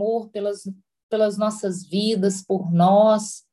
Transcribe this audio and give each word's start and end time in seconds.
amor 0.00 0.28
pelas, 0.30 0.68
pelas 1.08 1.38
nossas 1.38 1.84
vidas, 1.86 2.42
por 2.42 2.72
nós, 2.72 3.44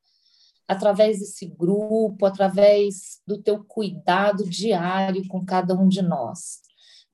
através 0.66 1.20
desse 1.20 1.46
grupo, 1.46 2.26
através 2.26 3.20
do 3.26 3.40
teu 3.40 3.62
cuidado 3.64 4.48
diário 4.48 5.26
com 5.28 5.44
cada 5.44 5.74
um 5.74 5.86
de 5.86 6.02
nós. 6.02 6.60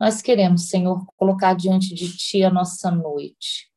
Nós 0.01 0.23
queremos, 0.23 0.69
Senhor, 0.69 1.05
colocar 1.17 1.55
diante 1.55 1.95
de 1.95 2.17
Ti 2.17 2.45
a 2.45 2.51
nossa 2.51 2.91
noite. 2.91 3.69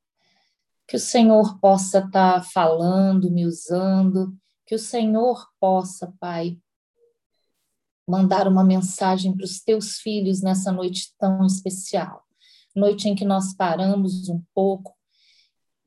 Que 0.88 0.96
o 0.96 1.00
Senhor 1.00 1.60
possa 1.60 2.00
estar 2.00 2.34
tá 2.36 2.42
falando, 2.42 3.32
me 3.32 3.46
usando, 3.46 4.36
que 4.66 4.76
o 4.76 4.80
Senhor 4.80 5.48
possa, 5.60 6.14
Pai, 6.20 6.58
mandar 8.08 8.48
uma 8.48 8.64
mensagem 8.64 9.36
para 9.36 9.46
os 9.46 9.62
teus 9.62 9.98
filhos 9.98 10.42
nessa 10.42 10.72
noite 10.72 11.14
tão 11.18 11.46
especial. 11.46 12.24
Noite 12.76 13.10
em 13.10 13.16
que 13.16 13.26
nós 13.26 13.54
paramos 13.54 14.30
um 14.30 14.42
pouco 14.54 14.96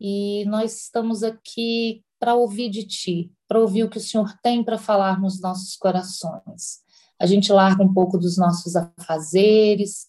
e 0.01 0.45
nós 0.47 0.83
estamos 0.83 1.23
aqui 1.23 2.05
para 2.19 2.35
ouvir 2.35 2.71
de 2.71 2.85
Ti, 2.85 3.33
para 3.47 3.61
ouvir 3.61 3.85
o 3.85 3.91
que 3.91 3.99
o 3.99 4.01
Senhor 4.01 4.33
tem 4.43 4.65
para 4.65 4.79
falar 4.79 5.21
nos 5.21 5.41
nossos 5.41 5.77
corações. 5.77 6.83
A 7.21 7.27
gente 7.27 7.53
larga 7.53 7.83
um 7.83 7.93
pouco 7.93 8.19
dos 8.19 8.37
nossos 8.37 8.75
afazeres, 8.77 10.07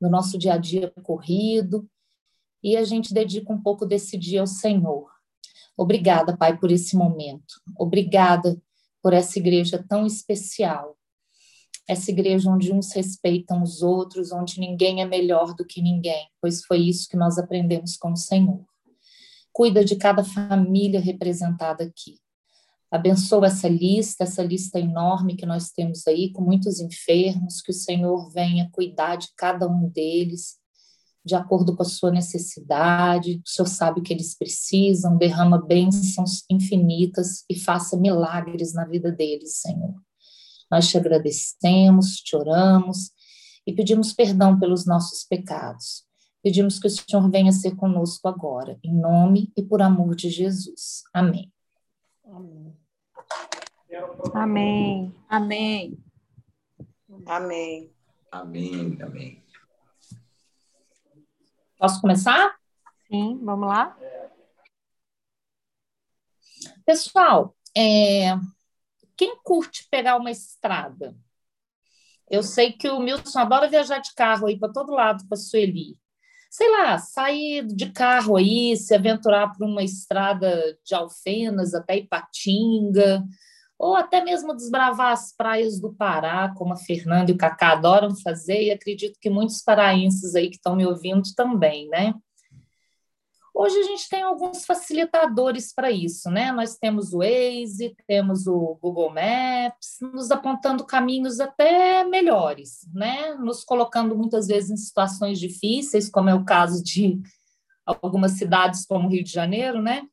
no 0.00 0.08
nosso 0.08 0.38
dia 0.38 0.54
a 0.54 0.58
dia 0.58 0.92
corrido, 1.02 1.88
e 2.62 2.76
a 2.76 2.84
gente 2.84 3.12
dedica 3.12 3.52
um 3.52 3.60
pouco 3.60 3.84
desse 3.84 4.16
dia 4.16 4.40
ao 4.40 4.46
Senhor. 4.46 5.10
Obrigada, 5.76 6.36
Pai, 6.36 6.58
por 6.58 6.70
esse 6.70 6.96
momento. 6.96 7.60
Obrigada 7.78 8.60
por 9.02 9.12
essa 9.12 9.38
igreja 9.38 9.84
tão 9.88 10.06
especial. 10.06 10.96
Essa 11.88 12.10
igreja 12.10 12.50
onde 12.50 12.72
uns 12.72 12.92
respeitam 12.92 13.62
os 13.62 13.82
outros, 13.82 14.32
onde 14.32 14.58
ninguém 14.58 15.02
é 15.02 15.04
melhor 15.04 15.54
do 15.54 15.64
que 15.64 15.80
ninguém, 15.80 16.28
pois 16.40 16.64
foi 16.64 16.78
isso 16.78 17.08
que 17.08 17.16
nós 17.16 17.38
aprendemos 17.38 17.96
com 17.96 18.12
o 18.12 18.16
Senhor. 18.16 18.64
Cuida 19.56 19.82
de 19.82 19.96
cada 19.96 20.22
família 20.22 21.00
representada 21.00 21.82
aqui. 21.82 22.18
Abençoa 22.90 23.46
essa 23.46 23.66
lista, 23.66 24.24
essa 24.24 24.42
lista 24.42 24.78
enorme 24.78 25.34
que 25.34 25.46
nós 25.46 25.70
temos 25.70 26.06
aí, 26.06 26.30
com 26.30 26.42
muitos 26.42 26.78
enfermos, 26.78 27.62
que 27.62 27.70
o 27.70 27.74
Senhor 27.74 28.30
venha 28.34 28.68
cuidar 28.70 29.16
de 29.16 29.28
cada 29.34 29.66
um 29.66 29.88
deles, 29.88 30.58
de 31.24 31.34
acordo 31.34 31.74
com 31.74 31.82
a 31.82 31.86
sua 31.86 32.10
necessidade. 32.10 33.40
O 33.46 33.48
Senhor 33.48 33.66
sabe 33.66 34.00
o 34.00 34.02
que 34.02 34.12
eles 34.12 34.36
precisam, 34.36 35.16
derrama 35.16 35.56
bênçãos 35.56 36.44
infinitas 36.50 37.42
e 37.48 37.58
faça 37.58 37.96
milagres 37.96 38.74
na 38.74 38.84
vida 38.84 39.10
deles, 39.10 39.56
Senhor. 39.62 39.94
Nós 40.70 40.86
te 40.86 40.98
agradecemos, 40.98 42.16
te 42.16 42.36
oramos 42.36 43.10
e 43.66 43.72
pedimos 43.72 44.12
perdão 44.12 44.58
pelos 44.58 44.84
nossos 44.84 45.24
pecados. 45.24 46.05
Pedimos 46.46 46.78
que 46.78 46.86
o 46.86 46.90
Senhor 46.90 47.28
venha 47.28 47.50
ser 47.50 47.74
conosco 47.74 48.28
agora, 48.28 48.78
em 48.80 48.94
nome 48.94 49.52
e 49.56 49.64
por 49.64 49.82
amor 49.82 50.14
de 50.14 50.30
Jesus. 50.30 51.02
Amém. 51.12 51.52
Amém. 52.24 52.72
Amém. 54.32 55.12
Amém. 55.28 55.98
Amém. 57.26 57.92
Amém. 58.30 58.98
Amém. 59.02 59.42
Posso 61.76 62.00
começar? 62.00 62.56
Sim, 63.08 63.40
vamos 63.42 63.66
lá. 63.66 63.98
Pessoal, 66.84 67.56
é, 67.76 68.36
quem 69.16 69.36
curte 69.42 69.88
pegar 69.90 70.16
uma 70.16 70.30
estrada? 70.30 71.12
Eu 72.30 72.44
sei 72.44 72.70
que 72.70 72.88
o 72.88 73.00
Milton 73.00 73.36
adora 73.36 73.68
viajar 73.68 73.98
de 73.98 74.14
carro 74.14 74.46
aí 74.46 74.56
para 74.56 74.72
todo 74.72 74.92
lado 74.92 75.26
para 75.26 75.36
Sueli 75.36 75.98
sei 76.50 76.70
lá, 76.70 76.98
sair 76.98 77.66
de 77.66 77.90
carro 77.92 78.36
aí, 78.36 78.76
se 78.76 78.94
aventurar 78.94 79.52
por 79.52 79.66
uma 79.66 79.82
estrada 79.82 80.76
de 80.84 80.94
Alfenas 80.94 81.74
até 81.74 81.98
Ipatinga, 81.98 83.24
ou 83.78 83.94
até 83.94 84.24
mesmo 84.24 84.54
desbravar 84.56 85.12
as 85.12 85.34
praias 85.36 85.78
do 85.80 85.92
Pará, 85.92 86.52
como 86.56 86.72
a 86.72 86.76
Fernanda 86.76 87.30
e 87.30 87.34
o 87.34 87.38
Cacá 87.38 87.72
adoram 87.72 88.14
fazer, 88.16 88.62
e 88.64 88.70
acredito 88.70 89.18
que 89.20 89.28
muitos 89.28 89.62
paraenses 89.62 90.34
aí 90.34 90.48
que 90.48 90.56
estão 90.56 90.74
me 90.74 90.86
ouvindo 90.86 91.22
também, 91.36 91.88
né? 91.88 92.14
Hoje 93.58 93.78
a 93.78 93.82
gente 93.84 94.06
tem 94.10 94.20
alguns 94.20 94.66
facilitadores 94.66 95.72
para 95.72 95.90
isso, 95.90 96.30
né? 96.30 96.52
Nós 96.52 96.76
temos 96.76 97.14
o 97.14 97.20
Waze, 97.20 97.96
temos 98.06 98.46
o 98.46 98.78
Google 98.82 99.08
Maps, 99.08 99.96
nos 100.12 100.30
apontando 100.30 100.84
caminhos 100.84 101.40
até 101.40 102.04
melhores, 102.04 102.86
né? 102.92 103.32
Nos 103.36 103.64
colocando 103.64 104.14
muitas 104.14 104.46
vezes 104.46 104.70
em 104.70 104.76
situações 104.76 105.38
difíceis, 105.38 106.10
como 106.10 106.28
é 106.28 106.34
o 106.34 106.44
caso 106.44 106.84
de 106.84 107.18
algumas 107.86 108.32
cidades 108.32 108.84
como 108.84 109.08
Rio 109.08 109.24
de 109.24 109.32
Janeiro, 109.32 109.80
né? 109.80 110.06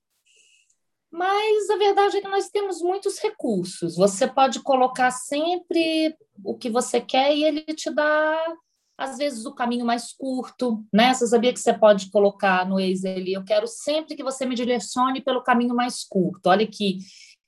Mas 1.12 1.70
a 1.70 1.76
verdade 1.76 2.16
é 2.16 2.22
que 2.22 2.30
nós 2.30 2.48
temos 2.48 2.82
muitos 2.82 3.20
recursos. 3.20 3.98
Você 3.98 4.26
pode 4.26 4.62
colocar 4.62 5.12
sempre 5.12 6.16
o 6.46 6.58
que 6.58 6.70
você 6.70 7.02
quer 7.02 7.36
e 7.36 7.44
ele 7.44 7.62
te 7.66 7.94
dá 7.94 8.56
às 8.98 9.18
vezes 9.18 9.46
o 9.46 9.54
caminho 9.54 9.86
mais 9.86 10.14
curto, 10.14 10.84
né? 10.94 11.14
Você 11.14 11.28
sabia 11.28 11.52
que 11.52 11.60
você 11.60 11.74
pode 11.74 12.10
colocar 12.10 12.68
no 12.68 12.76
Waze 12.76 13.08
ali, 13.08 13.34
eu 13.34 13.44
quero 13.44 13.68
sempre 13.68 14.16
que 14.16 14.24
você 14.24 14.46
me 14.46 14.56
direcione 14.56 15.22
pelo 15.22 15.44
caminho 15.44 15.76
mais 15.76 16.04
curto. 16.04 16.48
Olha 16.48 16.66
que 16.68 17.00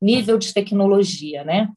nível 0.02 0.38
de 0.38 0.54
tecnologia, 0.54 1.44
né? 1.44 1.70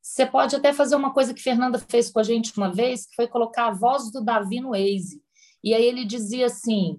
Você 0.00 0.26
pode 0.26 0.54
até 0.54 0.72
fazer 0.72 0.96
uma 0.96 1.12
coisa 1.12 1.32
que 1.32 1.42
Fernanda 1.42 1.78
fez 1.78 2.10
com 2.10 2.18
a 2.18 2.22
gente 2.22 2.56
uma 2.56 2.72
vez, 2.72 3.06
que 3.06 3.14
foi 3.14 3.26
colocar 3.26 3.68
a 3.68 3.72
voz 3.72 4.10
do 4.10 4.22
Davi 4.22 4.60
no 4.60 4.70
Waze. 4.70 5.22
E 5.64 5.74
aí 5.74 5.84
ele 5.84 6.04
dizia 6.04 6.46
assim: 6.46 6.98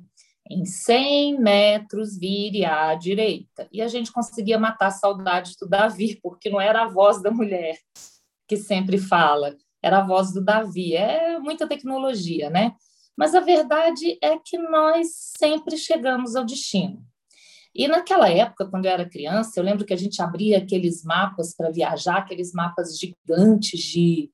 em 0.49 0.65
100 0.65 1.39
metros, 1.39 2.17
vire 2.17 2.65
à 2.65 2.95
direita. 2.95 3.67
E 3.71 3.81
a 3.81 3.87
gente 3.87 4.11
conseguia 4.11 4.59
matar 4.59 4.87
a 4.87 4.91
saudade 4.91 5.55
do 5.59 5.67
Davi, 5.67 6.19
porque 6.21 6.49
não 6.49 6.59
era 6.59 6.83
a 6.83 6.87
voz 6.87 7.21
da 7.21 7.31
mulher 7.31 7.77
que 8.47 8.57
sempre 8.57 8.97
fala, 8.97 9.55
era 9.83 9.99
a 9.99 10.07
voz 10.07 10.31
do 10.31 10.43
Davi. 10.43 10.95
É 10.95 11.37
muita 11.39 11.67
tecnologia, 11.67 12.49
né? 12.49 12.73
Mas 13.15 13.35
a 13.35 13.41
verdade 13.41 14.17
é 14.21 14.39
que 14.39 14.57
nós 14.57 15.09
sempre 15.37 15.77
chegamos 15.77 16.35
ao 16.35 16.45
destino. 16.45 17.05
E 17.75 17.87
naquela 17.87 18.29
época, 18.29 18.67
quando 18.67 18.85
eu 18.85 18.91
era 18.91 19.09
criança, 19.09 19.59
eu 19.59 19.63
lembro 19.63 19.85
que 19.85 19.93
a 19.93 19.97
gente 19.97 20.21
abria 20.21 20.59
aqueles 20.59 21.03
mapas 21.03 21.55
para 21.55 21.71
viajar, 21.71 22.17
aqueles 22.17 22.53
mapas 22.53 22.97
gigantes 22.97 23.81
de, 23.81 24.31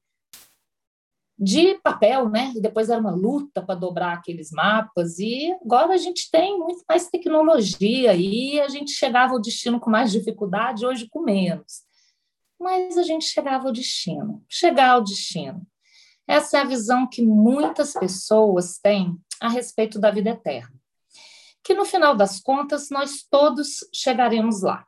de 1.38 1.76
papel, 1.76 2.30
né? 2.30 2.54
E 2.56 2.62
depois 2.62 2.90
era 2.90 3.00
uma 3.00 3.12
luta 3.12 3.62
para 3.62 3.76
dobrar 3.76 4.14
aqueles 4.14 4.52
mapas. 4.52 5.20
E 5.20 5.52
agora 5.64 5.94
a 5.94 5.98
gente 5.98 6.30
tem 6.30 6.58
muito 6.60 6.84
mais 6.88 7.10
tecnologia 7.10 8.14
e 8.14 8.60
a 8.60 8.68
gente 8.68 8.92
chegava 8.92 9.34
ao 9.34 9.42
destino 9.42 9.80
com 9.80 9.90
mais 9.90 10.12
dificuldade, 10.12 10.86
hoje 10.86 11.08
com 11.10 11.22
menos 11.22 11.89
mas 12.60 12.98
a 12.98 13.04
gente 13.04 13.26
chegava 13.26 13.68
ao 13.68 13.74
destino. 13.74 14.44
Chegar 14.50 14.92
ao 14.92 15.04
destino. 15.04 15.66
Essa 16.28 16.58
é 16.58 16.62
a 16.62 16.66
visão 16.66 17.08
que 17.08 17.22
muitas 17.22 17.94
pessoas 17.94 18.78
têm 18.78 19.18
a 19.40 19.48
respeito 19.48 19.98
da 19.98 20.12
vida 20.12 20.32
eterna. 20.32 20.80
Que 21.64 21.74
no 21.74 21.86
final 21.86 22.16
das 22.16 22.40
contas, 22.40 22.90
nós 22.90 23.24
todos 23.24 23.78
chegaremos 23.94 24.62
lá. 24.62 24.86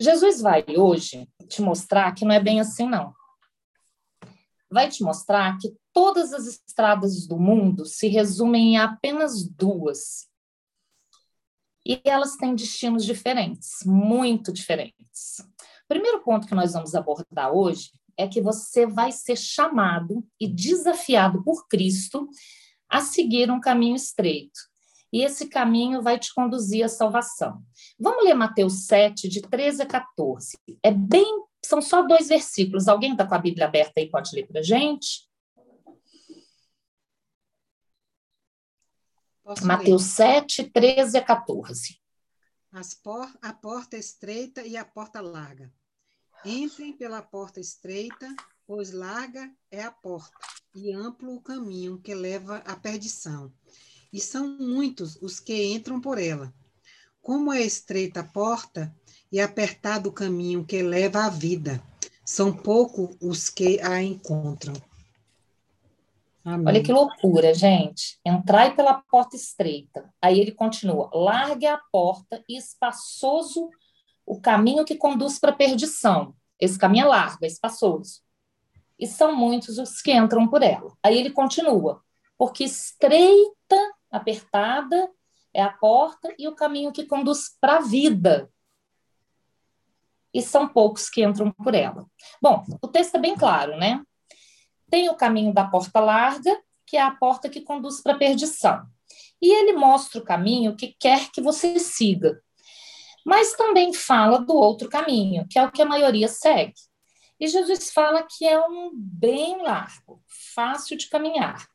Jesus 0.00 0.40
vai 0.40 0.64
hoje 0.76 1.28
te 1.48 1.60
mostrar 1.60 2.14
que 2.14 2.24
não 2.24 2.32
é 2.32 2.40
bem 2.40 2.60
assim, 2.60 2.88
não. 2.88 3.12
Vai 4.70 4.88
te 4.88 5.02
mostrar 5.02 5.58
que 5.58 5.74
todas 5.92 6.32
as 6.32 6.46
estradas 6.46 7.26
do 7.26 7.38
mundo 7.38 7.84
se 7.84 8.06
resumem 8.06 8.74
em 8.74 8.78
apenas 8.78 9.42
duas. 9.42 10.28
E 11.84 12.00
elas 12.04 12.36
têm 12.36 12.54
destinos 12.54 13.04
diferentes, 13.04 13.78
muito 13.84 14.52
diferentes. 14.52 15.38
O 15.88 15.94
primeiro 15.94 16.22
ponto 16.22 16.46
que 16.46 16.54
nós 16.54 16.74
vamos 16.74 16.94
abordar 16.94 17.50
hoje 17.50 17.92
é 18.14 18.28
que 18.28 18.42
você 18.42 18.84
vai 18.84 19.10
ser 19.10 19.36
chamado 19.36 20.22
e 20.38 20.46
desafiado 20.46 21.42
por 21.42 21.66
Cristo 21.66 22.28
a 22.86 23.00
seguir 23.00 23.50
um 23.50 23.58
caminho 23.58 23.96
estreito. 23.96 24.60
E 25.10 25.24
esse 25.24 25.48
caminho 25.48 26.02
vai 26.02 26.18
te 26.18 26.34
conduzir 26.34 26.84
à 26.84 26.90
salvação. 26.90 27.62
Vamos 27.98 28.22
ler 28.22 28.34
Mateus 28.34 28.84
7, 28.84 29.30
de 29.30 29.40
13 29.40 29.80
a 29.80 29.86
14. 29.86 30.58
É 30.82 30.90
bem, 30.90 31.42
são 31.64 31.80
só 31.80 32.02
dois 32.02 32.28
versículos. 32.28 32.86
Alguém 32.86 33.12
está 33.12 33.26
com 33.26 33.34
a 33.34 33.38
Bíblia 33.38 33.64
aberta 33.64 33.94
aí, 33.96 34.10
pode 34.10 34.36
ler 34.36 34.46
para 34.46 34.60
a 34.60 34.62
gente? 34.62 35.26
Posso 39.42 39.66
Mateus 39.66 40.18
ler. 40.18 40.42
7, 40.42 40.70
13 40.70 41.16
a 41.16 41.22
14. 41.22 41.98
Por, 43.02 43.28
a 43.40 43.52
porta 43.52 43.96
estreita 43.96 44.62
e 44.62 44.76
a 44.76 44.84
porta 44.84 45.20
larga. 45.20 45.72
Entrem 46.44 46.92
pela 46.92 47.22
porta 47.22 47.58
estreita, 47.58 48.34
pois 48.66 48.92
larga 48.92 49.50
é 49.70 49.82
a 49.82 49.90
porta 49.90 50.36
e 50.74 50.92
amplo 50.92 51.34
o 51.34 51.40
caminho 51.40 51.98
que 51.98 52.14
leva 52.14 52.58
à 52.58 52.76
perdição. 52.76 53.52
E 54.12 54.20
são 54.20 54.56
muitos 54.58 55.16
os 55.16 55.40
que 55.40 55.72
entram 55.72 56.00
por 56.00 56.18
ela. 56.18 56.52
Como 57.20 57.52
é 57.52 57.62
estreita 57.62 58.20
a 58.20 58.24
porta 58.24 58.94
e 59.32 59.40
apertado 59.40 60.08
o 60.08 60.12
caminho 60.12 60.64
que 60.64 60.82
leva 60.82 61.24
à 61.24 61.28
vida, 61.28 61.82
são 62.24 62.54
poucos 62.54 63.16
os 63.20 63.48
que 63.48 63.80
a 63.80 64.02
encontram. 64.02 64.74
Amém. 66.48 66.66
Olha 66.66 66.82
que 66.82 66.90
loucura, 66.90 67.52
gente. 67.52 68.18
Entrai 68.24 68.74
pela 68.74 68.94
porta 68.94 69.36
estreita. 69.36 70.10
Aí 70.20 70.40
ele 70.40 70.52
continua: 70.52 71.10
largue 71.12 71.66
a 71.66 71.76
porta 71.92 72.42
e 72.48 72.56
espaçoso 72.56 73.68
o 74.24 74.40
caminho 74.40 74.84
que 74.84 74.96
conduz 74.96 75.38
para 75.38 75.50
a 75.50 75.54
perdição. 75.54 76.34
Esse 76.58 76.78
caminho 76.78 77.04
é 77.04 77.08
largo, 77.08 77.44
é 77.44 77.46
espaçoso. 77.46 78.22
E 78.98 79.06
são 79.06 79.36
muitos 79.36 79.76
os 79.76 80.00
que 80.00 80.10
entram 80.10 80.48
por 80.48 80.62
ela. 80.62 80.96
Aí 81.02 81.18
ele 81.18 81.30
continua: 81.30 82.02
porque 82.38 82.64
estreita, 82.64 83.76
apertada 84.10 85.10
é 85.52 85.62
a 85.62 85.70
porta 85.70 86.34
e 86.38 86.48
o 86.48 86.54
caminho 86.54 86.92
que 86.92 87.04
conduz 87.04 87.56
para 87.60 87.76
a 87.76 87.80
vida. 87.80 88.50
E 90.32 90.40
são 90.40 90.66
poucos 90.66 91.10
que 91.10 91.22
entram 91.22 91.52
por 91.52 91.74
ela. 91.74 92.06
Bom, 92.40 92.64
o 92.80 92.88
texto 92.88 93.16
é 93.16 93.20
bem 93.20 93.36
claro, 93.36 93.76
né? 93.76 94.02
Tem 94.90 95.08
o 95.08 95.14
caminho 95.14 95.52
da 95.52 95.64
porta 95.64 96.00
larga, 96.00 96.58
que 96.86 96.96
é 96.96 97.02
a 97.02 97.10
porta 97.10 97.48
que 97.48 97.60
conduz 97.60 98.00
para 98.00 98.14
a 98.14 98.18
perdição. 98.18 98.86
E 99.40 99.52
ele 99.52 99.74
mostra 99.74 100.20
o 100.20 100.24
caminho 100.24 100.76
que 100.76 100.96
quer 100.98 101.30
que 101.30 101.40
você 101.40 101.78
siga. 101.78 102.42
Mas 103.24 103.52
também 103.52 103.92
fala 103.92 104.38
do 104.38 104.54
outro 104.54 104.88
caminho, 104.88 105.46
que 105.48 105.58
é 105.58 105.64
o 105.64 105.70
que 105.70 105.82
a 105.82 105.86
maioria 105.86 106.28
segue. 106.28 106.74
E 107.38 107.46
Jesus 107.46 107.92
fala 107.92 108.22
que 108.22 108.46
é 108.46 108.58
um 108.66 108.90
bem 108.94 109.62
largo, 109.62 110.22
fácil 110.54 110.96
de 110.96 111.08
caminhar. 111.08 111.68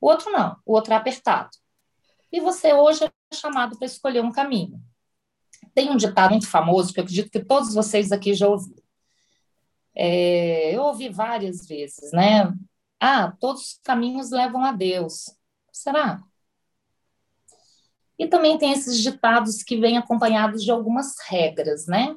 O 0.00 0.08
outro 0.08 0.30
não, 0.30 0.56
o 0.66 0.74
outro 0.74 0.92
é 0.92 0.96
apertado. 0.96 1.50
E 2.30 2.40
você 2.40 2.74
hoje 2.74 3.04
é 3.04 3.34
chamado 3.34 3.78
para 3.78 3.86
escolher 3.86 4.22
um 4.22 4.32
caminho. 4.32 4.82
Tem 5.74 5.90
um 5.90 5.96
ditado 5.96 6.32
muito 6.32 6.48
famoso 6.48 6.92
que 6.92 7.00
eu 7.00 7.04
acredito 7.04 7.30
que 7.30 7.44
todos 7.44 7.74
vocês 7.74 8.12
aqui 8.12 8.34
já 8.34 8.48
ouviram. 8.48 8.87
É, 10.00 10.72
eu 10.72 10.82
ouvi 10.82 11.08
várias 11.08 11.66
vezes, 11.66 12.12
né? 12.12 12.54
Ah, 13.00 13.32
todos 13.40 13.62
os 13.62 13.80
caminhos 13.82 14.30
levam 14.30 14.64
a 14.64 14.70
Deus. 14.70 15.24
Será? 15.72 16.22
E 18.16 18.28
também 18.28 18.56
tem 18.56 18.70
esses 18.70 19.00
ditados 19.00 19.64
que 19.64 19.76
vêm 19.76 19.98
acompanhados 19.98 20.62
de 20.62 20.70
algumas 20.70 21.16
regras, 21.26 21.86
né? 21.86 22.16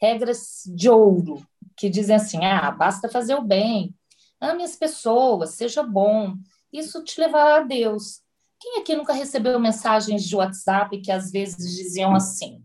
Regras 0.00 0.62
de 0.66 0.88
ouro, 0.88 1.46
que 1.76 1.90
dizem 1.90 2.16
assim: 2.16 2.42
ah, 2.42 2.70
basta 2.70 3.06
fazer 3.06 3.34
o 3.34 3.42
bem, 3.42 3.94
ame 4.40 4.64
as 4.64 4.74
pessoas, 4.74 5.50
seja 5.50 5.82
bom, 5.82 6.34
isso 6.72 7.04
te 7.04 7.20
levará 7.20 7.56
a 7.56 7.62
Deus. 7.64 8.22
Quem 8.58 8.80
aqui 8.80 8.96
nunca 8.96 9.12
recebeu 9.12 9.60
mensagens 9.60 10.24
de 10.24 10.36
WhatsApp 10.36 10.98
que 11.02 11.12
às 11.12 11.30
vezes 11.30 11.76
diziam 11.76 12.14
assim: 12.14 12.62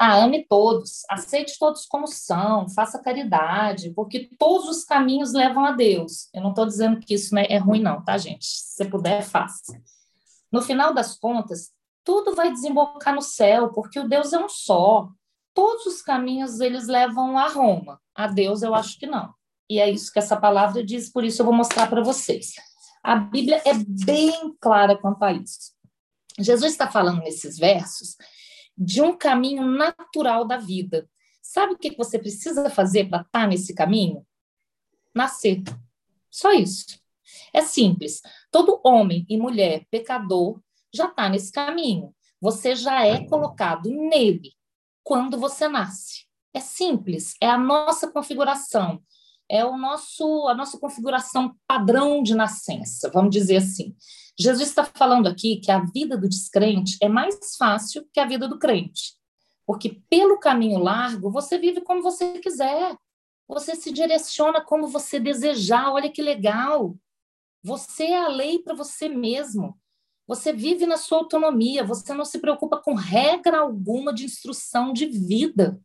ah, 0.00 0.22
ame 0.22 0.46
todos, 0.46 1.02
aceite 1.10 1.58
todos 1.58 1.84
como 1.84 2.06
são, 2.06 2.68
faça 2.68 3.02
caridade, 3.02 3.90
porque 3.90 4.30
todos 4.38 4.68
os 4.68 4.84
caminhos 4.84 5.32
levam 5.32 5.64
a 5.64 5.72
Deus. 5.72 6.28
Eu 6.32 6.40
não 6.40 6.50
estou 6.50 6.64
dizendo 6.64 7.00
que 7.00 7.14
isso 7.14 7.36
é 7.36 7.56
ruim, 7.56 7.82
não, 7.82 8.04
tá, 8.04 8.16
gente? 8.16 8.46
Se 8.46 8.84
puder, 8.84 9.22
faça. 9.22 9.82
No 10.52 10.62
final 10.62 10.94
das 10.94 11.18
contas, 11.18 11.72
tudo 12.04 12.36
vai 12.36 12.52
desembocar 12.52 13.12
no 13.12 13.20
céu, 13.20 13.72
porque 13.72 13.98
o 13.98 14.08
Deus 14.08 14.32
é 14.32 14.38
um 14.38 14.48
só. 14.48 15.08
Todos 15.52 15.84
os 15.86 16.00
caminhos 16.00 16.60
eles 16.60 16.86
levam 16.86 17.36
a 17.36 17.48
Roma. 17.48 18.00
A 18.14 18.28
Deus 18.28 18.62
eu 18.62 18.76
acho 18.76 18.96
que 19.00 19.06
não. 19.06 19.34
E 19.68 19.80
é 19.80 19.90
isso 19.90 20.12
que 20.12 20.20
essa 20.20 20.36
palavra 20.36 20.84
diz, 20.84 21.10
por 21.10 21.24
isso 21.24 21.42
eu 21.42 21.46
vou 21.46 21.54
mostrar 21.54 21.88
para 21.88 22.04
vocês. 22.04 22.52
A 23.02 23.16
Bíblia 23.16 23.60
é 23.64 23.74
bem 23.74 24.56
clara 24.60 24.96
quanto 24.96 25.24
a 25.24 25.32
isso. 25.32 25.72
Jesus 26.38 26.70
está 26.70 26.88
falando 26.88 27.18
nesses 27.18 27.58
versos 27.58 28.16
de 28.78 29.02
um 29.02 29.16
caminho 29.16 29.66
natural 29.66 30.46
da 30.46 30.56
vida. 30.56 31.10
Sabe 31.42 31.72
o 31.72 31.78
que 31.78 31.96
você 31.96 32.18
precisa 32.18 32.70
fazer 32.70 33.08
para 33.08 33.22
estar 33.22 33.40
tá 33.40 33.46
nesse 33.46 33.74
caminho? 33.74 34.24
Nascer. 35.14 35.62
Só 36.30 36.52
isso. 36.52 37.00
É 37.52 37.60
simples. 37.62 38.22
Todo 38.50 38.80
homem 38.84 39.26
e 39.28 39.36
mulher 39.36 39.84
pecador 39.90 40.60
já 40.94 41.06
está 41.06 41.28
nesse 41.28 41.50
caminho. 41.50 42.14
Você 42.40 42.76
já 42.76 43.04
é 43.04 43.26
colocado 43.26 43.90
nele 43.90 44.52
quando 45.02 45.38
você 45.38 45.66
nasce. 45.68 46.26
É 46.54 46.60
simples, 46.60 47.34
é 47.40 47.48
a 47.48 47.58
nossa 47.58 48.10
configuração, 48.10 49.02
é 49.48 49.64
o 49.64 49.76
nosso 49.76 50.46
a 50.48 50.54
nossa 50.54 50.78
configuração 50.78 51.54
padrão 51.66 52.22
de 52.22 52.34
nascença, 52.34 53.10
vamos 53.10 53.30
dizer 53.30 53.56
assim. 53.56 53.94
Jesus 54.38 54.68
está 54.68 54.84
falando 54.84 55.26
aqui 55.26 55.56
que 55.56 55.70
a 55.70 55.84
vida 55.84 56.16
do 56.16 56.28
descrente 56.28 56.96
é 57.02 57.08
mais 57.08 57.56
fácil 57.56 58.06
que 58.12 58.20
a 58.20 58.26
vida 58.26 58.46
do 58.46 58.58
crente, 58.58 59.14
porque 59.66 60.00
pelo 60.08 60.38
caminho 60.38 60.78
largo 60.78 61.30
você 61.30 61.58
vive 61.58 61.80
como 61.80 62.02
você 62.02 62.38
quiser, 62.38 62.96
você 63.48 63.74
se 63.74 63.90
direciona 63.90 64.60
como 64.60 64.86
você 64.86 65.18
desejar. 65.18 65.90
Olha 65.90 66.10
que 66.10 66.20
legal! 66.20 66.94
Você 67.62 68.04
é 68.04 68.18
a 68.18 68.28
lei 68.28 68.58
para 68.58 68.74
você 68.74 69.08
mesmo. 69.08 69.78
Você 70.26 70.52
vive 70.52 70.86
na 70.86 70.98
sua 70.98 71.18
autonomia, 71.18 71.82
você 71.82 72.12
não 72.12 72.24
se 72.24 72.38
preocupa 72.38 72.76
com 72.76 72.94
regra 72.94 73.60
alguma 73.60 74.12
de 74.12 74.26
instrução 74.26 74.92
de 74.92 75.06
vida. 75.06 75.80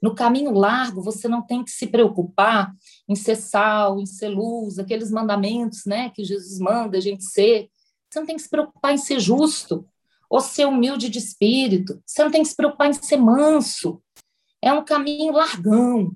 No 0.00 0.14
caminho 0.14 0.52
largo, 0.52 1.02
você 1.02 1.28
não 1.28 1.42
tem 1.42 1.62
que 1.62 1.70
se 1.70 1.86
preocupar 1.86 2.72
em 3.08 3.14
ser 3.14 3.36
sal, 3.36 4.00
em 4.00 4.06
ser 4.06 4.28
luz, 4.28 4.78
aqueles 4.78 5.10
mandamentos 5.10 5.84
né, 5.84 6.10
que 6.10 6.24
Jesus 6.24 6.58
manda 6.58 6.96
a 6.96 7.00
gente 7.00 7.24
ser. 7.24 7.68
Você 8.08 8.20
não 8.20 8.26
tem 8.26 8.36
que 8.36 8.42
se 8.42 8.48
preocupar 8.48 8.94
em 8.94 8.98
ser 8.98 9.20
justo 9.20 9.86
ou 10.28 10.40
ser 10.40 10.66
humilde 10.66 11.08
de 11.08 11.18
espírito. 11.18 12.02
Você 12.06 12.24
não 12.24 12.30
tem 12.30 12.42
que 12.42 12.48
se 12.48 12.56
preocupar 12.56 12.88
em 12.88 12.92
ser 12.92 13.18
manso. 13.18 14.02
É 14.62 14.72
um 14.72 14.84
caminho 14.84 15.32
largão. 15.32 16.14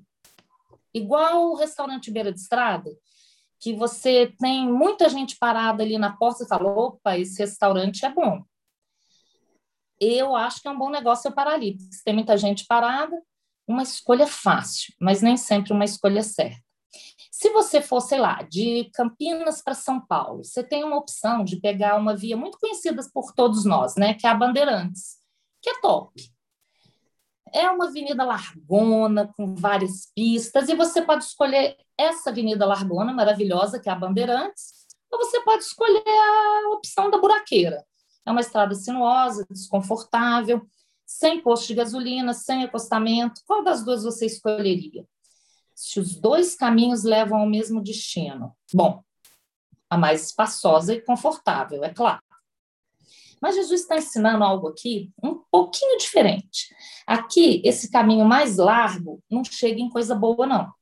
Igual 0.93 1.51
o 1.51 1.55
restaurante 1.55 2.09
beira 2.09 2.31
de 2.31 2.39
estrada, 2.39 2.89
que 3.59 3.73
você 3.73 4.33
tem 4.39 4.71
muita 4.71 5.09
gente 5.09 5.37
parada 5.37 5.83
ali 5.83 5.97
na 5.97 6.15
porta 6.15 6.43
e 6.43 6.47
fala: 6.47 6.69
opa, 6.71 7.17
esse 7.17 7.37
restaurante 7.39 8.05
é 8.05 8.09
bom. 8.09 8.43
Eu 9.99 10.35
acho 10.35 10.61
que 10.61 10.67
é 10.67 10.71
um 10.71 10.77
bom 10.77 10.89
negócio 10.89 11.27
eu 11.27 11.33
parar 11.33 11.53
ali, 11.53 11.77
porque 11.77 11.95
tem 12.03 12.13
muita 12.13 12.37
gente 12.37 12.65
parada, 12.65 13.15
uma 13.67 13.83
escolha 13.83 14.27
fácil, 14.27 14.93
mas 14.99 15.21
nem 15.21 15.37
sempre 15.37 15.73
uma 15.73 15.85
escolha 15.85 16.21
certa. 16.21 16.63
Se 17.31 17.49
você 17.49 17.81
for, 17.81 17.99
sei 17.99 18.19
lá, 18.19 18.41
de 18.43 18.89
Campinas 18.93 19.61
para 19.61 19.73
São 19.73 19.99
Paulo, 19.99 20.43
você 20.43 20.63
tem 20.63 20.83
uma 20.83 20.97
opção 20.97 21.43
de 21.43 21.57
pegar 21.57 21.97
uma 21.97 22.15
via 22.15 22.37
muito 22.37 22.57
conhecida 22.57 23.01
por 23.13 23.33
todos 23.33 23.65
nós, 23.65 23.95
né, 23.95 24.13
que 24.13 24.25
é 24.25 24.29
a 24.29 24.35
Bandeirantes, 24.35 25.17
que 25.61 25.69
é 25.69 25.81
top. 25.81 26.13
É 27.53 27.69
uma 27.69 27.87
avenida 27.87 28.23
largona, 28.23 29.31
com 29.35 29.53
várias 29.53 30.11
pistas, 30.15 30.69
e 30.69 30.75
você 30.75 31.01
pode 31.01 31.25
escolher 31.25 31.75
essa 31.97 32.29
avenida 32.29 32.65
largona 32.65 33.13
maravilhosa, 33.13 33.79
que 33.79 33.89
é 33.89 33.91
a 33.91 33.95
Bandeirantes, 33.95 34.85
ou 35.11 35.19
você 35.19 35.41
pode 35.41 35.63
escolher 35.63 36.03
a 36.07 36.69
opção 36.73 37.09
da 37.09 37.17
buraqueira. 37.17 37.85
É 38.25 38.31
uma 38.31 38.41
estrada 38.41 38.73
sinuosa, 38.73 39.45
desconfortável, 39.49 40.65
sem 41.05 41.41
posto 41.41 41.67
de 41.67 41.75
gasolina, 41.75 42.33
sem 42.33 42.63
acostamento, 42.63 43.41
qual 43.45 43.63
das 43.63 43.83
duas 43.83 44.03
você 44.03 44.25
escolheria? 44.25 45.05
Se 45.73 45.99
os 45.99 46.15
dois 46.15 46.55
caminhos 46.55 47.03
levam 47.03 47.39
ao 47.39 47.49
mesmo 47.49 47.81
destino. 47.81 48.55
Bom, 48.73 49.03
a 49.89 49.97
mais 49.97 50.27
espaçosa 50.27 50.93
e 50.93 51.01
confortável, 51.01 51.83
é 51.83 51.93
claro. 51.93 52.21
Mas 53.41 53.55
Jesus 53.55 53.81
está 53.81 53.97
ensinando 53.97 54.43
algo 54.43 54.67
aqui 54.67 55.11
um 55.21 55.35
pouquinho 55.51 55.97
diferente. 55.97 56.73
Aqui, 57.05 57.61
esse 57.63 57.91
caminho 57.91 58.25
mais 58.25 58.57
largo 58.57 59.21
não 59.29 59.43
chega 59.43 59.79
em 59.79 59.89
coisa 59.89 60.15
boa, 60.15 60.47
não. 60.47 60.73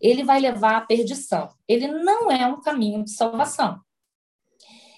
Ele 0.00 0.24
vai 0.24 0.40
levar 0.40 0.76
à 0.76 0.80
perdição. 0.80 1.48
Ele 1.68 1.86
não 1.86 2.30
é 2.30 2.46
um 2.46 2.60
caminho 2.60 3.04
de 3.04 3.10
salvação. 3.10 3.80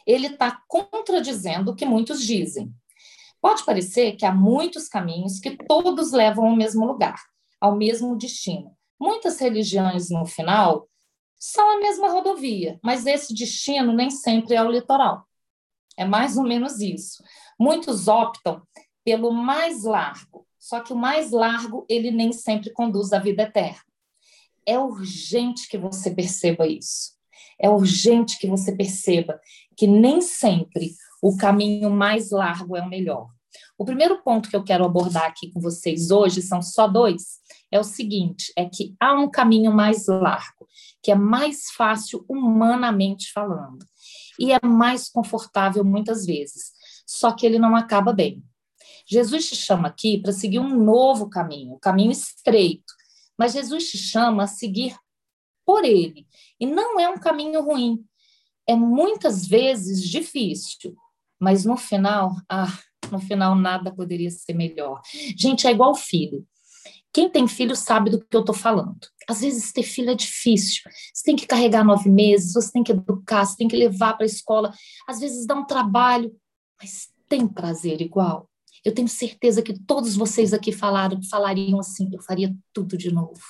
Ele 0.06 0.28
está 0.28 0.62
contradizendo 0.66 1.70
o 1.70 1.76
que 1.76 1.84
muitos 1.84 2.24
dizem. 2.24 2.74
Pode 3.42 3.64
parecer 3.64 4.12
que 4.12 4.24
há 4.24 4.32
muitos 4.32 4.88
caminhos 4.88 5.40
que 5.40 5.56
todos 5.66 6.12
levam 6.12 6.46
ao 6.46 6.56
mesmo 6.56 6.86
lugar, 6.86 7.20
ao 7.60 7.76
mesmo 7.76 8.16
destino. 8.16 8.70
Muitas 9.00 9.40
religiões, 9.40 10.10
no 10.10 10.24
final, 10.24 10.88
são 11.36 11.76
a 11.76 11.80
mesma 11.80 12.08
rodovia, 12.08 12.78
mas 12.84 13.04
esse 13.04 13.34
destino 13.34 13.92
nem 13.92 14.10
sempre 14.10 14.54
é 14.54 14.62
o 14.62 14.70
litoral. 14.70 15.26
É 15.96 16.04
mais 16.04 16.36
ou 16.36 16.44
menos 16.44 16.78
isso. 16.80 17.20
Muitos 17.58 18.06
optam 18.06 18.62
pelo 19.04 19.32
mais 19.32 19.82
largo, 19.82 20.46
só 20.56 20.78
que 20.78 20.92
o 20.92 20.96
mais 20.96 21.32
largo 21.32 21.84
ele 21.88 22.12
nem 22.12 22.30
sempre 22.30 22.70
conduz 22.72 23.12
à 23.12 23.18
vida 23.18 23.42
eterna. 23.42 23.82
É 24.64 24.78
urgente 24.78 25.68
que 25.68 25.76
você 25.76 26.12
perceba 26.12 26.68
isso. 26.68 27.14
É 27.58 27.68
urgente 27.68 28.38
que 28.38 28.46
você 28.46 28.70
perceba 28.76 29.40
que 29.76 29.88
nem 29.88 30.20
sempre 30.20 30.94
o 31.22 31.36
caminho 31.36 31.88
mais 31.88 32.32
largo 32.32 32.76
é 32.76 32.82
o 32.82 32.88
melhor. 32.88 33.30
O 33.78 33.84
primeiro 33.84 34.20
ponto 34.22 34.50
que 34.50 34.56
eu 34.56 34.64
quero 34.64 34.84
abordar 34.84 35.26
aqui 35.26 35.52
com 35.52 35.60
vocês 35.60 36.10
hoje, 36.10 36.42
são 36.42 36.60
só 36.60 36.88
dois, 36.88 37.38
é 37.70 37.78
o 37.78 37.84
seguinte: 37.84 38.52
é 38.56 38.68
que 38.68 38.96
há 38.98 39.14
um 39.14 39.30
caminho 39.30 39.72
mais 39.72 40.08
largo, 40.08 40.66
que 41.00 41.12
é 41.12 41.14
mais 41.14 41.70
fácil 41.70 42.24
humanamente 42.28 43.30
falando, 43.32 43.86
e 44.38 44.52
é 44.52 44.58
mais 44.66 45.08
confortável 45.08 45.84
muitas 45.84 46.26
vezes, 46.26 46.72
só 47.06 47.30
que 47.30 47.46
ele 47.46 47.58
não 47.58 47.76
acaba 47.76 48.12
bem. 48.12 48.42
Jesus 49.06 49.48
te 49.48 49.56
chama 49.56 49.88
aqui 49.88 50.18
para 50.18 50.32
seguir 50.32 50.58
um 50.58 50.82
novo 50.82 51.28
caminho, 51.28 51.74
um 51.74 51.78
caminho 51.78 52.10
estreito, 52.10 52.92
mas 53.38 53.52
Jesus 53.52 53.90
te 53.90 53.98
chama 53.98 54.44
a 54.44 54.48
seguir 54.48 54.96
por 55.64 55.84
ele, 55.84 56.26
e 56.58 56.66
não 56.66 56.98
é 56.98 57.08
um 57.08 57.18
caminho 57.18 57.62
ruim, 57.62 58.04
é 58.66 58.74
muitas 58.74 59.46
vezes 59.46 60.08
difícil, 60.08 60.96
mas 61.42 61.64
no 61.64 61.76
final, 61.76 62.36
ah, 62.48 62.72
no 63.10 63.18
final 63.18 63.56
nada 63.56 63.92
poderia 63.92 64.30
ser 64.30 64.54
melhor. 64.54 65.00
Gente, 65.36 65.66
é 65.66 65.72
igual 65.72 65.92
filho. 65.92 66.46
Quem 67.12 67.28
tem 67.28 67.48
filho 67.48 67.74
sabe 67.74 68.10
do 68.10 68.24
que 68.24 68.36
eu 68.36 68.40
estou 68.40 68.54
falando. 68.54 69.00
Às 69.28 69.40
vezes 69.40 69.72
ter 69.72 69.82
filho 69.82 70.10
é 70.10 70.14
difícil. 70.14 70.82
Você 71.12 71.24
tem 71.24 71.34
que 71.34 71.44
carregar 71.44 71.84
nove 71.84 72.08
meses, 72.08 72.54
você 72.54 72.70
tem 72.70 72.84
que 72.84 72.92
educar, 72.92 73.44
você 73.44 73.56
tem 73.56 73.66
que 73.66 73.76
levar 73.76 74.14
para 74.14 74.24
a 74.24 74.26
escola. 74.26 74.72
Às 75.08 75.18
vezes 75.18 75.44
dá 75.44 75.56
um 75.56 75.66
trabalho, 75.66 76.32
mas 76.80 77.08
tem 77.28 77.48
prazer 77.48 78.00
igual. 78.00 78.48
Eu 78.84 78.94
tenho 78.94 79.08
certeza 79.08 79.62
que 79.62 79.76
todos 79.80 80.14
vocês 80.14 80.52
aqui 80.52 80.70
falaram, 80.70 81.20
falariam 81.24 81.80
assim: 81.80 82.08
eu 82.12 82.22
faria 82.22 82.54
tudo 82.72 82.96
de 82.96 83.12
novo. 83.12 83.42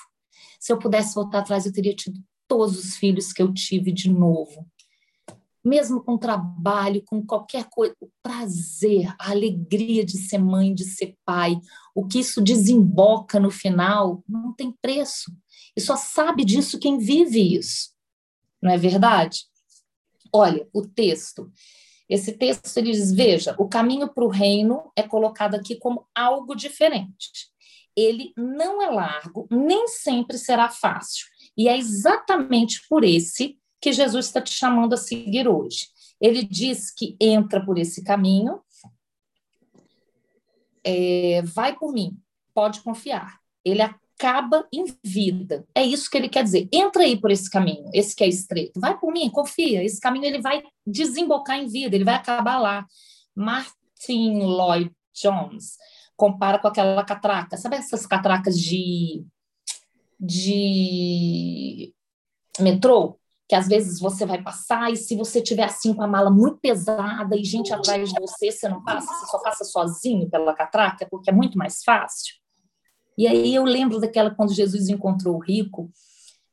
Se 0.59 0.73
eu 0.73 0.79
pudesse 0.79 1.13
voltar 1.13 1.39
atrás, 1.39 1.67
eu 1.67 1.71
teria 1.71 1.95
tido 1.95 2.19
todos 2.47 2.77
os 2.77 2.97
filhos 2.97 3.31
que 3.31 3.41
eu 3.41 3.53
tive 3.53 3.91
de 3.91 4.09
novo. 4.09 4.67
Mesmo 5.63 6.03
com 6.03 6.17
trabalho, 6.17 7.03
com 7.05 7.25
qualquer 7.25 7.69
coisa, 7.69 7.95
o 8.01 8.09
prazer, 8.21 9.13
a 9.17 9.31
alegria 9.31 10.05
de 10.05 10.17
ser 10.17 10.37
mãe, 10.37 10.73
de 10.73 10.83
ser 10.83 11.15
pai, 11.23 11.59
o 11.95 12.05
que 12.05 12.19
isso 12.19 12.41
desemboca 12.41 13.39
no 13.39 13.49
final, 13.49 14.23
não 14.27 14.53
tem 14.53 14.73
preço. 14.81 15.31
E 15.75 15.81
só 15.81 15.95
sabe 15.95 16.43
disso 16.43 16.79
quem 16.79 16.97
vive 16.97 17.55
isso. 17.55 17.93
Não 18.61 18.71
é 18.71 18.77
verdade? 18.77 19.45
Olha, 20.33 20.67
o 20.73 20.85
texto. 20.85 21.51
Esse 22.09 22.33
texto 22.33 22.77
ele 22.77 22.91
diz: 22.91 23.11
veja, 23.13 23.55
o 23.57 23.67
caminho 23.67 24.07
para 24.07 24.23
o 24.23 24.29
reino 24.29 24.91
é 24.95 25.03
colocado 25.03 25.55
aqui 25.55 25.75
como 25.75 26.05
algo 26.13 26.55
diferente. 26.55 27.51
Ele 27.95 28.33
não 28.35 28.81
é 28.81 28.89
largo, 28.89 29.47
nem 29.51 29.87
sempre 29.87 30.37
será 30.37 30.69
fácil. 30.69 31.27
E 31.55 31.67
é 31.67 31.77
exatamente 31.77 32.81
por 32.89 33.03
esse 33.03 33.59
que 33.83 33.91
Jesus 33.91 34.27
está 34.27 34.39
te 34.39 34.53
chamando 34.53 34.93
a 34.93 34.97
seguir 34.97 35.45
hoje. 35.45 35.89
Ele 36.21 36.41
diz 36.41 36.89
que 36.89 37.17
entra 37.19 37.63
por 37.65 37.77
esse 37.77 38.01
caminho, 38.01 38.61
é, 40.81 41.41
vai 41.41 41.77
por 41.77 41.91
mim, 41.91 42.17
pode 42.53 42.79
confiar. 42.79 43.41
Ele 43.65 43.81
acaba 43.81 44.65
em 44.71 44.85
vida. 45.03 45.67
É 45.75 45.83
isso 45.83 46.09
que 46.09 46.17
ele 46.17 46.29
quer 46.29 46.45
dizer. 46.45 46.69
Entra 46.71 47.03
aí 47.03 47.19
por 47.19 47.29
esse 47.29 47.49
caminho, 47.49 47.89
esse 47.93 48.15
que 48.15 48.23
é 48.23 48.27
estreito. 48.29 48.79
Vai 48.79 48.97
por 48.97 49.11
mim, 49.11 49.29
confia. 49.29 49.83
Esse 49.83 49.99
caminho 49.99 50.27
ele 50.27 50.41
vai 50.41 50.63
desembocar 50.87 51.57
em 51.57 51.67
vida, 51.67 51.93
ele 51.93 52.05
vai 52.05 52.15
acabar 52.15 52.59
lá. 52.59 52.85
Martin 53.35 54.43
Lloyd 54.43 54.95
Jones 55.13 55.77
compara 56.15 56.57
com 56.57 56.69
aquela 56.69 57.03
catraca. 57.03 57.57
Sabe 57.57 57.75
essas 57.75 58.05
catracas 58.05 58.57
de 58.57 59.25
de 60.17 61.93
metrô, 62.61 63.19
que 63.47 63.55
às 63.55 63.67
vezes 63.67 63.99
você 63.99 64.25
vai 64.25 64.41
passar 64.41 64.91
e 64.91 64.95
se 64.95 65.15
você 65.15 65.41
tiver 65.41 65.65
assim 65.65 65.93
com 65.93 66.01
a 66.01 66.07
mala 66.07 66.29
muito 66.29 66.57
pesada 66.57 67.35
e 67.35 67.43
gente 67.43 67.73
atrás 67.73 68.09
de 68.09 68.19
você, 68.19 68.51
você 68.51 68.69
não 68.69 68.83
passa, 68.83 69.13
você 69.13 69.25
só 69.31 69.39
passa 69.39 69.63
sozinho 69.65 70.29
pela 70.29 70.53
catraca, 70.53 71.07
porque 71.09 71.29
é 71.29 71.33
muito 71.33 71.57
mais 71.57 71.83
fácil. 71.83 72.35
E 73.17 73.27
aí 73.27 73.53
eu 73.53 73.63
lembro 73.63 73.99
daquela 73.99 74.31
quando 74.31 74.53
Jesus 74.53 74.89
encontrou 74.89 75.35
o 75.35 75.39
rico, 75.39 75.91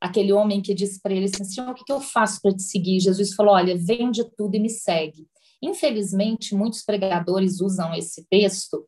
aquele 0.01 0.33
homem 0.33 0.61
que 0.61 0.75
disse 0.75 1.01
para 1.01 1.15
ele 1.15 1.27
assim, 1.27 1.45
Senhor, 1.45 1.71
o 1.71 1.75
que, 1.75 1.85
que 1.85 1.93
eu 1.93 2.01
faço 2.01 2.41
para 2.43 2.55
te 2.55 2.63
seguir? 2.63 3.01
Jesus 3.01 3.35
falou, 3.35 3.55
olha, 3.55 3.77
vende 3.77 4.25
tudo 4.37 4.57
e 4.57 4.61
me 4.61 4.69
segue. 4.69 5.27
Infelizmente, 5.63 6.55
muitos 6.55 6.83
pregadores 6.83 7.61
usam 7.61 7.95
esse 7.95 8.27
texto 8.29 8.87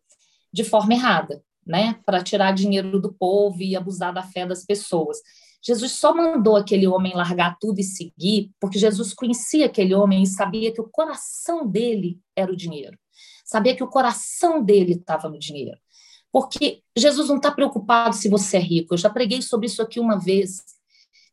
de 0.52 0.64
forma 0.64 0.94
errada 0.94 1.42
né, 1.66 2.00
para 2.04 2.23
tirar 2.23 2.52
dinheiro 2.52 3.00
do 3.00 3.12
povo 3.12 3.62
e 3.62 3.76
abusar 3.76 4.12
da 4.12 4.23
fé 4.23 4.47
das 4.47 4.64
pessoas. 4.64 5.18
Jesus 5.62 5.92
só 5.92 6.14
mandou 6.14 6.57
aquele 6.57 6.88
homem 6.88 7.14
largar 7.14 7.57
tudo 7.61 7.78
e 7.78 7.85
seguir, 7.85 8.50
porque 8.59 8.78
Jesus 8.78 9.14
conhecia 9.14 9.66
aquele 9.66 9.95
homem 9.95 10.23
e 10.23 10.26
sabia 10.26 10.73
que 10.73 10.81
o 10.81 10.88
coração 10.88 11.66
dele 11.66 12.19
era 12.35 12.50
o 12.52 12.57
dinheiro. 12.57 12.99
Sabia 13.45 13.76
que 13.76 13.85
o 13.85 13.88
coração 13.88 14.62
dele 14.62 14.95
estava 14.95 15.28
no 15.28 15.38
dinheiro. 15.38 15.78
Porque 16.33 16.83
Jesus 16.97 17.28
não 17.28 17.37
está 17.37 17.50
preocupado 17.50 18.16
se 18.16 18.28
você 18.28 18.57
é 18.57 18.61
rico. 18.61 18.95
Eu 18.95 18.99
já 18.99 19.11
preguei 19.11 19.40
sobre 19.42 19.66
isso 19.66 19.83
aqui 19.83 20.00
uma 20.00 20.19
vez. 20.19 20.62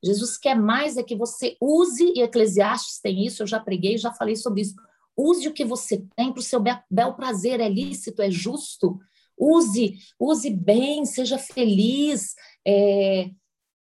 Jesus 0.03 0.37
quer 0.37 0.55
mais 0.55 0.97
é 0.97 1.03
que 1.03 1.15
você 1.15 1.57
use, 1.59 2.13
e 2.15 2.21
Eclesiastes 2.21 2.99
tem 2.99 3.25
isso, 3.25 3.43
eu 3.43 3.47
já 3.47 3.59
preguei, 3.59 3.97
já 3.97 4.13
falei 4.13 4.35
sobre 4.35 4.61
isso. 4.61 4.75
Use 5.17 5.47
o 5.47 5.53
que 5.53 5.65
você 5.65 6.05
tem 6.15 6.31
para 6.31 6.39
o 6.39 6.43
seu 6.43 6.61
bel 6.89 7.13
prazer, 7.13 7.59
é 7.59 7.67
lícito, 7.67 8.21
é 8.21 8.29
justo. 8.29 8.99
Use, 9.37 9.97
use 10.19 10.49
bem, 10.49 11.05
seja 11.05 11.37
feliz, 11.37 12.35
é, 12.65 13.29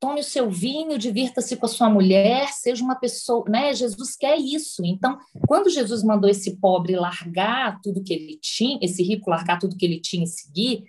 tome 0.00 0.21
o 0.21 0.25
seu 0.25 0.50
vinho, 0.50 0.99
divirta-se 0.99 1.57
com 1.57 1.67
a 1.67 1.69
sua 1.69 1.90
mulher, 1.90 2.49
seja 2.52 2.85
uma 2.85 2.95
pessoa, 2.95 3.45
né? 3.49 3.75
Jesus 3.75 4.17
quer 4.17 4.37
isso. 4.38 4.85
Então, 4.85 5.19
quando 5.47 5.71
Jesus 5.71 6.02
mandou 6.02 6.31
esse 6.31 6.57
pobre 6.59 6.97
largar 6.97 7.81
tudo 7.83 8.02
que 8.02 8.12
ele 8.12 8.38
tinha, 8.40 8.78
esse 8.83 9.02
rico 9.02 9.31
largar 9.31 9.59
tudo 9.59 9.76
que 9.76 9.85
ele 9.85 10.00
tinha 10.00 10.25
e 10.25 10.28
seguir, 10.28 10.85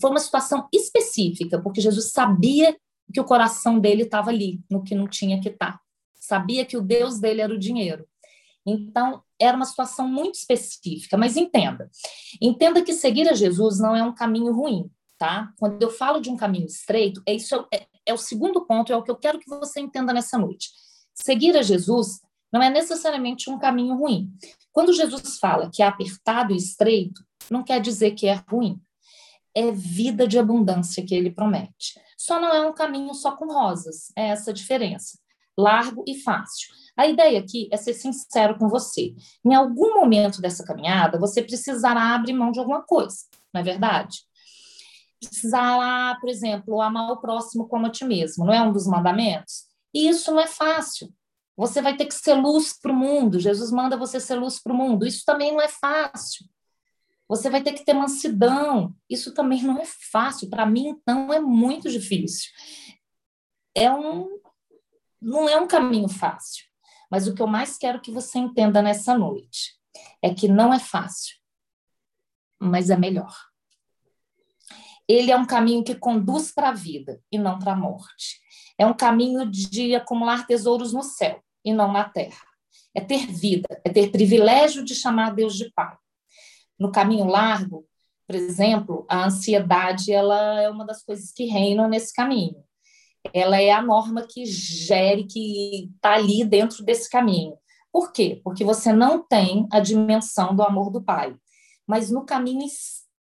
foi 0.00 0.10
uma 0.10 0.20
situação 0.20 0.68
específica, 0.72 1.60
porque 1.60 1.80
Jesus 1.80 2.10
sabia 2.10 2.76
que 3.12 3.20
o 3.20 3.24
coração 3.24 3.78
dele 3.78 4.02
estava 4.02 4.30
ali, 4.30 4.60
no 4.70 4.82
que 4.82 4.94
não 4.94 5.08
tinha 5.08 5.40
que 5.40 5.48
estar. 5.48 5.72
Tá. 5.72 5.80
Sabia 6.14 6.64
que 6.64 6.76
o 6.76 6.82
Deus 6.82 7.20
dele 7.20 7.40
era 7.40 7.54
o 7.54 7.58
dinheiro. 7.58 8.06
Então, 8.66 9.22
era 9.40 9.56
uma 9.56 9.64
situação 9.64 10.08
muito 10.08 10.34
específica, 10.34 11.16
mas 11.16 11.36
entenda. 11.36 11.88
Entenda 12.40 12.82
que 12.82 12.92
seguir 12.92 13.28
a 13.28 13.34
Jesus 13.34 13.78
não 13.78 13.94
é 13.94 14.02
um 14.02 14.14
caminho 14.14 14.52
ruim, 14.52 14.90
tá? 15.16 15.52
Quando 15.58 15.80
eu 15.80 15.90
falo 15.90 16.20
de 16.20 16.28
um 16.28 16.36
caminho 16.36 16.66
estreito, 16.66 17.22
é 17.24 17.34
isso 17.34 17.54
é, 17.72 17.86
é 18.06 18.14
o 18.14 18.18
segundo 18.18 18.64
ponto, 18.64 18.92
é 18.92 18.96
o 18.96 19.02
que 19.02 19.10
eu 19.10 19.16
quero 19.16 19.38
que 19.38 19.48
você 19.48 19.80
entenda 19.80 20.12
nessa 20.12 20.38
noite. 20.38 20.70
Seguir 21.14 21.56
a 21.56 21.62
Jesus 21.62 22.20
não 22.52 22.62
é 22.62 22.70
necessariamente 22.70 23.50
um 23.50 23.58
caminho 23.58 23.96
ruim. 23.96 24.30
Quando 24.72 24.92
Jesus 24.92 25.38
fala 25.38 25.70
que 25.72 25.82
é 25.82 25.86
apertado 25.86 26.52
e 26.52 26.56
estreito, 26.56 27.24
não 27.50 27.62
quer 27.62 27.80
dizer 27.80 28.12
que 28.12 28.26
é 28.26 28.42
ruim. 28.48 28.80
É 29.54 29.70
vida 29.72 30.28
de 30.28 30.38
abundância 30.38 31.04
que 31.04 31.14
ele 31.14 31.30
promete. 31.30 31.98
Só 32.16 32.40
não 32.40 32.52
é 32.52 32.66
um 32.66 32.74
caminho 32.74 33.12
só 33.14 33.32
com 33.32 33.46
rosas, 33.46 34.12
é 34.16 34.28
essa 34.28 34.50
a 34.50 34.54
diferença. 34.54 35.18
Largo 35.56 36.04
e 36.06 36.14
fácil. 36.20 36.68
A 36.96 37.06
ideia 37.06 37.38
aqui 37.38 37.68
é 37.72 37.76
ser 37.76 37.94
sincero 37.94 38.58
com 38.58 38.68
você. 38.68 39.14
Em 39.44 39.54
algum 39.54 39.94
momento 39.94 40.40
dessa 40.40 40.64
caminhada, 40.64 41.18
você 41.18 41.42
precisará 41.42 42.14
abrir 42.14 42.32
mão 42.32 42.50
de 42.50 42.58
alguma 42.58 42.82
coisa, 42.82 43.16
não 43.52 43.60
é 43.60 43.64
verdade? 43.64 44.18
Precisará, 45.20 46.16
por 46.20 46.28
exemplo, 46.28 46.80
amar 46.80 47.10
o 47.10 47.20
próximo 47.20 47.68
como 47.68 47.86
a 47.86 47.90
ti 47.90 48.04
mesmo, 48.04 48.44
não 48.44 48.52
é 48.52 48.60
um 48.62 48.72
dos 48.72 48.86
mandamentos? 48.86 49.64
E 49.94 50.08
isso 50.08 50.30
não 50.30 50.40
é 50.40 50.46
fácil. 50.46 51.12
Você 51.56 51.80
vai 51.80 51.96
ter 51.96 52.04
que 52.04 52.14
ser 52.14 52.34
luz 52.34 52.78
para 52.78 52.92
o 52.92 52.94
mundo. 52.94 53.40
Jesus 53.40 53.70
manda 53.70 53.96
você 53.96 54.20
ser 54.20 54.34
luz 54.34 54.62
para 54.62 54.72
o 54.72 54.76
mundo. 54.76 55.06
Isso 55.06 55.24
também 55.24 55.52
não 55.52 55.60
é 55.60 55.68
fácil. 55.68 56.46
Você 57.28 57.48
vai 57.48 57.62
ter 57.62 57.72
que 57.72 57.84
ter 57.84 57.94
mansidão. 57.94 58.94
Isso 59.08 59.32
também 59.32 59.62
não 59.62 59.80
é 59.80 59.86
fácil. 60.12 60.50
Para 60.50 60.66
mim, 60.66 60.88
então, 60.88 61.32
é 61.32 61.40
muito 61.40 61.90
difícil. 61.90 62.50
É 63.74 63.90
um, 63.90 64.38
não 65.20 65.48
é 65.48 65.58
um 65.58 65.66
caminho 65.66 66.08
fácil. 66.08 66.64
Mas 67.10 67.26
o 67.26 67.34
que 67.34 67.40
eu 67.40 67.46
mais 67.46 67.78
quero 67.78 68.00
que 68.00 68.10
você 68.10 68.38
entenda 68.38 68.82
nessa 68.82 69.16
noite 69.16 69.76
é 70.22 70.34
que 70.34 70.48
não 70.48 70.72
é 70.74 70.78
fácil, 70.78 71.36
mas 72.60 72.90
é 72.90 72.96
melhor. 72.96 73.34
Ele 75.08 75.30
é 75.30 75.36
um 75.36 75.46
caminho 75.46 75.84
que 75.84 75.94
conduz 75.94 76.52
para 76.52 76.70
a 76.70 76.74
vida 76.74 77.20
e 77.30 77.38
não 77.38 77.58
para 77.58 77.72
a 77.72 77.76
morte. 77.76 78.40
É 78.78 78.86
um 78.86 78.94
caminho 78.94 79.46
de 79.46 79.94
acumular 79.94 80.46
tesouros 80.46 80.92
no 80.92 81.02
céu 81.02 81.40
e 81.64 81.72
não 81.72 81.92
na 81.92 82.04
terra. 82.08 82.44
É 82.94 83.00
ter 83.00 83.26
vida, 83.26 83.80
é 83.84 83.90
ter 83.90 84.10
privilégio 84.10 84.84
de 84.84 84.94
chamar 84.94 85.34
Deus 85.34 85.56
de 85.56 85.70
Pai. 85.72 85.96
No 86.78 86.90
caminho 86.90 87.26
largo, 87.26 87.86
por 88.26 88.34
exemplo, 88.34 89.06
a 89.08 89.24
ansiedade 89.26 90.12
ela 90.12 90.60
é 90.60 90.68
uma 90.68 90.84
das 90.84 91.02
coisas 91.02 91.32
que 91.32 91.44
reinam 91.44 91.88
nesse 91.88 92.12
caminho 92.12 92.66
ela 93.32 93.60
é 93.60 93.70
a 93.70 93.82
norma 93.82 94.26
que 94.26 94.44
gere, 94.44 95.24
que 95.24 95.90
está 95.94 96.14
ali 96.14 96.44
dentro 96.44 96.84
desse 96.84 97.08
caminho. 97.08 97.56
Por 97.92 98.12
quê? 98.12 98.40
Porque 98.44 98.64
você 98.64 98.92
não 98.92 99.22
tem 99.26 99.66
a 99.72 99.80
dimensão 99.80 100.54
do 100.54 100.62
amor 100.62 100.90
do 100.90 101.02
Pai. 101.02 101.34
Mas 101.86 102.10
no 102.10 102.24
caminho 102.24 102.64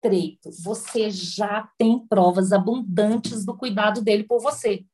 estreito, 0.04 0.50
você 0.62 1.10
já 1.10 1.68
tem 1.78 2.06
provas 2.06 2.52
abundantes 2.52 3.44
do 3.44 3.56
cuidado 3.56 4.02
dele 4.02 4.24
por 4.24 4.40
você. 4.40 4.84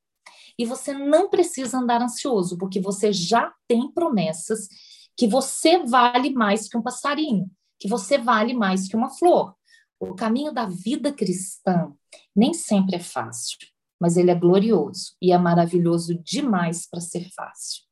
E 0.58 0.64
você 0.64 0.92
não 0.92 1.28
precisa 1.28 1.78
andar 1.78 2.02
ansioso, 2.02 2.56
porque 2.58 2.80
você 2.80 3.12
já 3.12 3.52
tem 3.66 3.90
promessas 3.90 4.68
que 5.16 5.26
você 5.26 5.84
vale 5.84 6.30
mais 6.30 6.68
que 6.68 6.76
um 6.76 6.82
passarinho, 6.82 7.50
que 7.78 7.88
você 7.88 8.18
vale 8.18 8.54
mais 8.54 8.88
que 8.88 8.96
uma 8.96 9.10
flor. 9.10 9.54
O 9.98 10.14
caminho 10.14 10.52
da 10.52 10.66
vida 10.66 11.12
cristã 11.12 11.92
nem 12.34 12.54
sempre 12.54 12.96
é 12.96 13.00
fácil 13.00 13.58
mas 14.00 14.16
ele 14.16 14.30
é 14.30 14.34
glorioso 14.34 15.14
e 15.20 15.30
é 15.30 15.36
maravilhoso 15.36 16.14
demais 16.24 16.88
para 16.88 17.00
ser 17.00 17.28
fácil. 17.34 17.82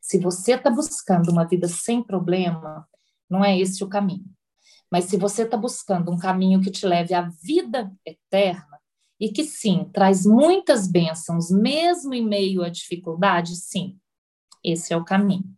Se 0.00 0.18
você 0.18 0.54
está 0.54 0.68
buscando 0.68 1.30
uma 1.30 1.44
vida 1.44 1.68
sem 1.68 2.02
problema, 2.02 2.86
não 3.30 3.44
é 3.44 3.56
esse 3.56 3.84
o 3.84 3.88
caminho. 3.88 4.24
Mas 4.92 5.06
se 5.06 5.16
você 5.16 5.44
está 5.44 5.56
buscando 5.56 6.12
um 6.12 6.18
caminho 6.18 6.60
que 6.60 6.70
te 6.70 6.84
leve 6.84 7.14
à 7.14 7.22
vida 7.22 7.90
eterna, 8.04 8.78
e 9.18 9.30
que 9.30 9.42
sim, 9.42 9.88
traz 9.90 10.26
muitas 10.26 10.86
bênçãos, 10.86 11.50
mesmo 11.50 12.12
em 12.12 12.22
meio 12.22 12.62
à 12.62 12.68
dificuldade, 12.68 13.56
sim, 13.56 13.98
esse 14.62 14.92
é 14.92 14.96
o 14.96 15.04
caminho. 15.04 15.48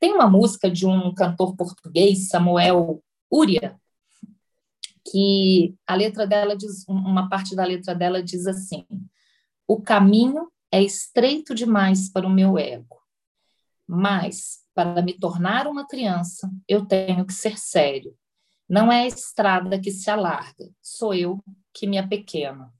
Tem 0.00 0.12
uma 0.12 0.28
música 0.28 0.68
de 0.68 0.86
um 0.86 1.14
cantor 1.14 1.54
português, 1.54 2.28
Samuel 2.28 3.00
Uria, 3.30 3.78
que 5.08 5.76
a 5.86 5.94
letra 5.94 6.26
dela 6.26 6.56
diz, 6.56 6.84
uma 6.88 7.28
parte 7.28 7.54
da 7.54 7.64
letra 7.64 7.94
dela 7.94 8.22
diz 8.22 8.44
assim: 8.46 8.84
O 9.68 9.80
caminho 9.80 10.50
é 10.72 10.82
estreito 10.82 11.54
demais 11.54 12.10
para 12.10 12.26
o 12.26 12.30
meu 12.30 12.58
ego, 12.58 13.00
mas 13.86 14.64
para 14.74 15.00
me 15.00 15.12
tornar 15.12 15.68
uma 15.68 15.86
criança, 15.86 16.50
eu 16.66 16.84
tenho 16.84 17.24
que 17.24 17.32
ser 17.32 17.56
sério. 17.56 18.16
Não 18.74 18.90
é 18.90 19.02
a 19.02 19.06
estrada 19.06 19.80
que 19.80 19.92
se 19.92 20.10
alarga, 20.10 20.68
sou 20.82 21.14
eu 21.14 21.38
que 21.72 21.86
me 21.86 21.96
apequeno. 21.96 22.72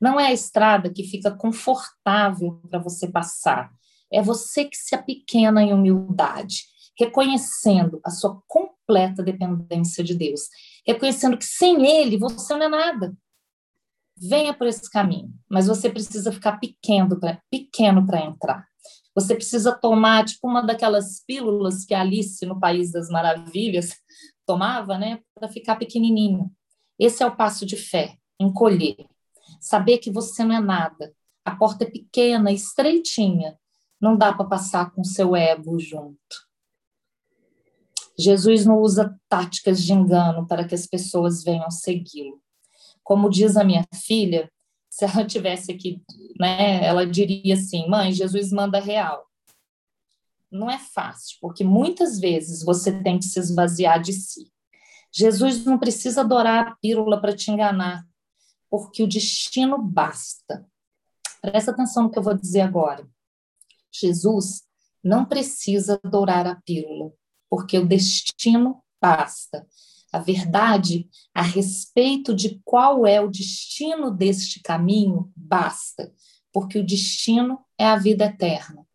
Não 0.00 0.18
é 0.18 0.28
a 0.28 0.32
estrada 0.32 0.90
que 0.90 1.04
fica 1.04 1.30
confortável 1.30 2.58
para 2.70 2.78
você 2.78 3.06
passar, 3.06 3.70
é 4.10 4.22
você 4.22 4.64
que 4.64 4.78
se 4.78 4.94
apequena 4.94 5.62
em 5.62 5.74
humildade, 5.74 6.62
reconhecendo 6.98 8.00
a 8.02 8.08
sua 8.08 8.40
completa 8.48 9.22
dependência 9.22 10.02
de 10.02 10.14
Deus, 10.14 10.48
reconhecendo 10.86 11.36
que 11.36 11.44
sem 11.44 11.86
Ele 11.86 12.16
você 12.16 12.56
não 12.56 12.64
é 12.64 12.68
nada. 12.70 13.14
Venha 14.16 14.54
por 14.54 14.66
esse 14.66 14.90
caminho, 14.90 15.34
mas 15.50 15.66
você 15.66 15.90
precisa 15.90 16.32
ficar 16.32 16.56
pequeno 16.56 17.20
para 17.20 17.42
pequeno 17.50 18.06
entrar. 18.24 18.66
Você 19.14 19.34
precisa 19.34 19.74
tomar 19.74 20.24
tipo 20.24 20.48
uma 20.48 20.62
daquelas 20.62 21.22
pílulas 21.26 21.84
que 21.84 21.92
a 21.92 22.00
Alice 22.00 22.46
no 22.46 22.58
País 22.58 22.90
das 22.90 23.10
Maravilhas 23.10 23.90
tomava, 24.46 24.96
né, 24.96 25.20
para 25.34 25.48
ficar 25.48 25.76
pequenininho. 25.76 26.50
Esse 26.98 27.22
é 27.22 27.26
o 27.26 27.36
passo 27.36 27.66
de 27.66 27.76
fé, 27.76 28.16
encolher, 28.40 28.96
saber 29.60 29.98
que 29.98 30.10
você 30.10 30.44
não 30.44 30.54
é 30.54 30.60
nada. 30.60 31.12
A 31.44 31.54
porta 31.54 31.84
é 31.84 31.90
pequena, 31.90 32.50
estreitinha, 32.50 33.58
não 34.00 34.16
dá 34.16 34.32
para 34.32 34.46
passar 34.46 34.90
com 34.92 35.04
seu 35.04 35.36
ego 35.36 35.78
junto. 35.78 36.46
Jesus 38.18 38.64
não 38.64 38.80
usa 38.80 39.18
táticas 39.28 39.82
de 39.82 39.92
engano 39.92 40.46
para 40.46 40.66
que 40.66 40.74
as 40.74 40.86
pessoas 40.86 41.44
venham 41.44 41.70
segui-lo. 41.70 42.40
Como 43.02 43.28
diz 43.28 43.56
a 43.56 43.64
minha 43.64 43.86
filha, 43.94 44.50
se 44.88 45.04
ela 45.04 45.24
tivesse 45.26 45.70
aqui, 45.70 46.02
né, 46.40 46.84
ela 46.84 47.06
diria 47.06 47.54
assim: 47.54 47.86
"Mãe, 47.88 48.12
Jesus 48.12 48.50
manda 48.50 48.80
real". 48.80 49.26
Não 50.56 50.70
é 50.70 50.78
fácil, 50.78 51.36
porque 51.40 51.62
muitas 51.62 52.18
vezes 52.18 52.64
você 52.64 53.02
tem 53.02 53.18
que 53.18 53.24
se 53.24 53.38
esvaziar 53.38 54.00
de 54.00 54.12
si. 54.12 54.50
Jesus 55.12 55.64
não 55.64 55.78
precisa 55.78 56.22
adorar 56.22 56.66
a 56.66 56.76
pílula 56.76 57.20
para 57.20 57.34
te 57.34 57.50
enganar, 57.50 58.06
porque 58.70 59.02
o 59.02 59.08
destino 59.08 59.80
basta. 59.80 60.66
Presta 61.40 61.70
atenção 61.70 62.04
no 62.04 62.10
que 62.10 62.18
eu 62.18 62.22
vou 62.22 62.34
dizer 62.34 62.62
agora. 62.62 63.08
Jesus 63.92 64.62
não 65.02 65.24
precisa 65.24 66.00
adorar 66.02 66.46
a 66.46 66.56
pílula, 66.56 67.12
porque 67.48 67.78
o 67.78 67.86
destino 67.86 68.82
basta. 69.00 69.66
A 70.12 70.18
verdade 70.18 71.08
a 71.34 71.42
respeito 71.42 72.34
de 72.34 72.60
qual 72.64 73.06
é 73.06 73.20
o 73.20 73.30
destino 73.30 74.10
deste 74.10 74.60
caminho 74.60 75.30
basta, 75.36 76.12
porque 76.52 76.78
o 76.78 76.86
destino 76.86 77.60
é 77.78 77.86
a 77.86 77.96
vida 77.96 78.24
eterna. 78.24 78.85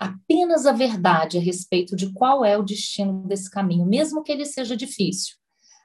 Apenas 0.00 0.64
a 0.64 0.72
verdade 0.72 1.36
a 1.36 1.42
respeito 1.42 1.94
de 1.94 2.10
qual 2.14 2.42
é 2.42 2.56
o 2.56 2.62
destino 2.62 3.22
desse 3.26 3.50
caminho, 3.50 3.84
mesmo 3.84 4.22
que 4.22 4.32
ele 4.32 4.46
seja 4.46 4.74
difícil. 4.74 5.36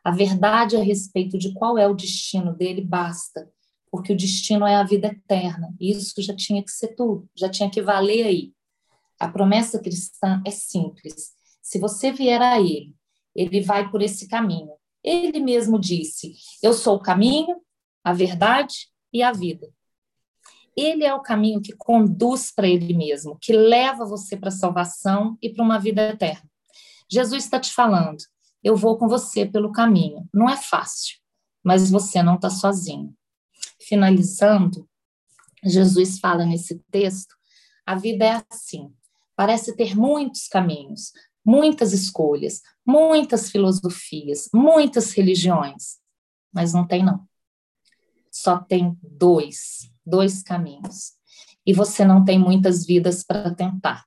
A 0.05 0.09
verdade 0.09 0.77
a 0.77 0.81
respeito 0.81 1.37
de 1.37 1.53
qual 1.53 1.77
é 1.77 1.85
o 1.85 1.93
destino 1.93 2.55
dele 2.55 2.79
basta, 2.79 3.51
porque 3.91 4.13
o 4.13 4.15
destino 4.15 4.65
é 4.65 4.77
a 4.77 4.83
vida 4.83 5.07
eterna. 5.07 5.75
Isso 5.81 6.21
já 6.21 6.33
tinha 6.33 6.63
que 6.63 6.71
ser 6.71 6.95
tudo, 6.95 7.29
já 7.35 7.49
tinha 7.49 7.69
que 7.69 7.81
valer 7.81 8.25
aí. 8.25 8.53
A 9.19 9.27
promessa 9.27 9.79
cristã 9.79 10.41
é 10.47 10.51
simples. 10.51 11.33
Se 11.61 11.77
você 11.77 12.09
vier 12.13 12.41
a 12.41 12.57
Ele, 12.57 12.95
Ele 13.35 13.59
vai 13.59 13.91
por 13.91 14.01
esse 14.01 14.29
caminho. 14.29 14.71
Ele 15.03 15.41
mesmo 15.41 15.77
disse: 15.77 16.35
Eu 16.63 16.71
sou 16.71 16.95
o 16.95 17.01
caminho, 17.01 17.57
a 18.01 18.13
verdade 18.13 18.87
e 19.11 19.21
a 19.21 19.33
vida. 19.33 19.74
Ele 20.75 21.03
é 21.03 21.13
o 21.13 21.21
caminho 21.21 21.61
que 21.61 21.73
conduz 21.73 22.51
para 22.53 22.67
Ele 22.67 22.93
mesmo, 22.93 23.37
que 23.41 23.53
leva 23.53 24.05
você 24.05 24.35
para 24.35 24.49
a 24.49 24.51
salvação 24.51 25.37
e 25.41 25.49
para 25.49 25.63
uma 25.63 25.79
vida 25.79 26.09
eterna. 26.09 26.49
Jesus 27.09 27.43
está 27.43 27.59
te 27.59 27.71
falando: 27.71 28.17
Eu 28.63 28.75
vou 28.75 28.97
com 28.97 29.07
você 29.07 29.45
pelo 29.45 29.71
caminho. 29.71 30.27
Não 30.33 30.49
é 30.49 30.57
fácil, 30.57 31.17
mas 31.63 31.89
você 31.89 32.21
não 32.21 32.35
está 32.35 32.49
sozinho 32.49 33.15
finalizando, 33.87 34.87
Jesus 35.63 36.19
fala 36.19 36.45
nesse 36.45 36.79
texto: 36.91 37.35
a 37.85 37.95
vida 37.95 38.25
é 38.25 38.43
assim, 38.49 38.93
parece 39.35 39.75
ter 39.75 39.95
muitos 39.95 40.47
caminhos, 40.47 41.11
muitas 41.45 41.93
escolhas, 41.93 42.61
muitas 42.85 43.49
filosofias, 43.49 44.49
muitas 44.53 45.11
religiões, 45.13 45.97
mas 46.53 46.73
não 46.73 46.85
tem 46.85 47.03
não. 47.03 47.25
Só 48.35 48.57
tem 48.57 48.99
dois, 49.01 49.89
dois 50.05 50.43
caminhos. 50.43 51.13
E 51.65 51.71
você 51.71 52.03
não 52.03 52.25
tem 52.25 52.37
muitas 52.37 52.85
vidas 52.85 53.23
para 53.23 53.55
tentar. 53.55 54.05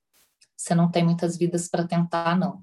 Você 0.54 0.74
não 0.74 0.90
tem 0.90 1.02
muitas 1.02 1.38
vidas 1.38 1.66
para 1.66 1.86
tentar, 1.86 2.36
não. 2.36 2.62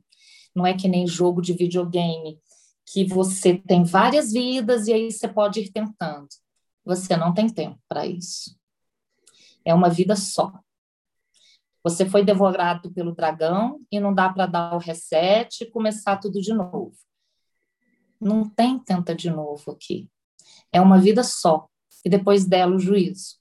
Não 0.56 0.63
é 0.63 0.75
que 0.75 0.88
nem 0.88 1.08
jogo 1.08 1.41
de 1.41 1.54
videogame, 1.54 2.39
que 2.86 3.04
você 3.04 3.58
tem 3.58 3.84
várias 3.84 4.32
vidas 4.32 4.86
e 4.86 4.93
aí 4.93 5.12
você 5.12 5.28
pode 5.28 5.60
ir 5.60 5.71
tentando. 5.71 6.28
Você 6.86 7.17
não 7.17 7.34
tem 7.34 7.49
tempo 7.49 7.80
para 7.89 8.06
isso. 8.06 8.56
É 9.65 9.73
uma 9.73 9.89
vida 9.89 10.15
só. 10.15 10.54
Você 11.84 12.08
foi 12.08 12.23
devorado 12.23 12.91
pelo 12.91 13.15
dragão 13.15 13.82
e 13.91 13.99
não 13.99 14.13
dá 14.13 14.32
para 14.32 14.45
dar 14.45 14.75
o 14.75 14.80
reset 14.80 15.63
e 15.63 15.71
começar 15.71 16.17
tudo 16.17 16.39
de 16.39 16.54
novo. 16.54 16.93
Não 18.21 18.47
tem 18.47 18.78
tenta 18.78 19.15
de 19.15 19.32
novo 19.32 19.71
aqui. 19.71 20.08
É 20.71 20.82
uma 20.82 20.99
vida 20.99 21.23
só 21.23 21.67
e 22.04 22.10
depois 22.10 22.45
dela 22.45 22.75
o 22.75 22.80
juízo. 22.80 23.36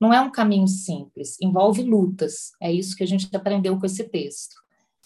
Não 0.00 0.12
é 0.12 0.20
um 0.20 0.30
caminho 0.30 0.66
simples, 0.66 1.36
envolve 1.40 1.82
lutas. 1.82 2.52
É 2.60 2.72
isso 2.72 2.96
que 2.96 3.02
a 3.02 3.06
gente 3.06 3.34
aprendeu 3.34 3.78
com 3.78 3.86
esse 3.86 4.04
texto. 4.04 4.54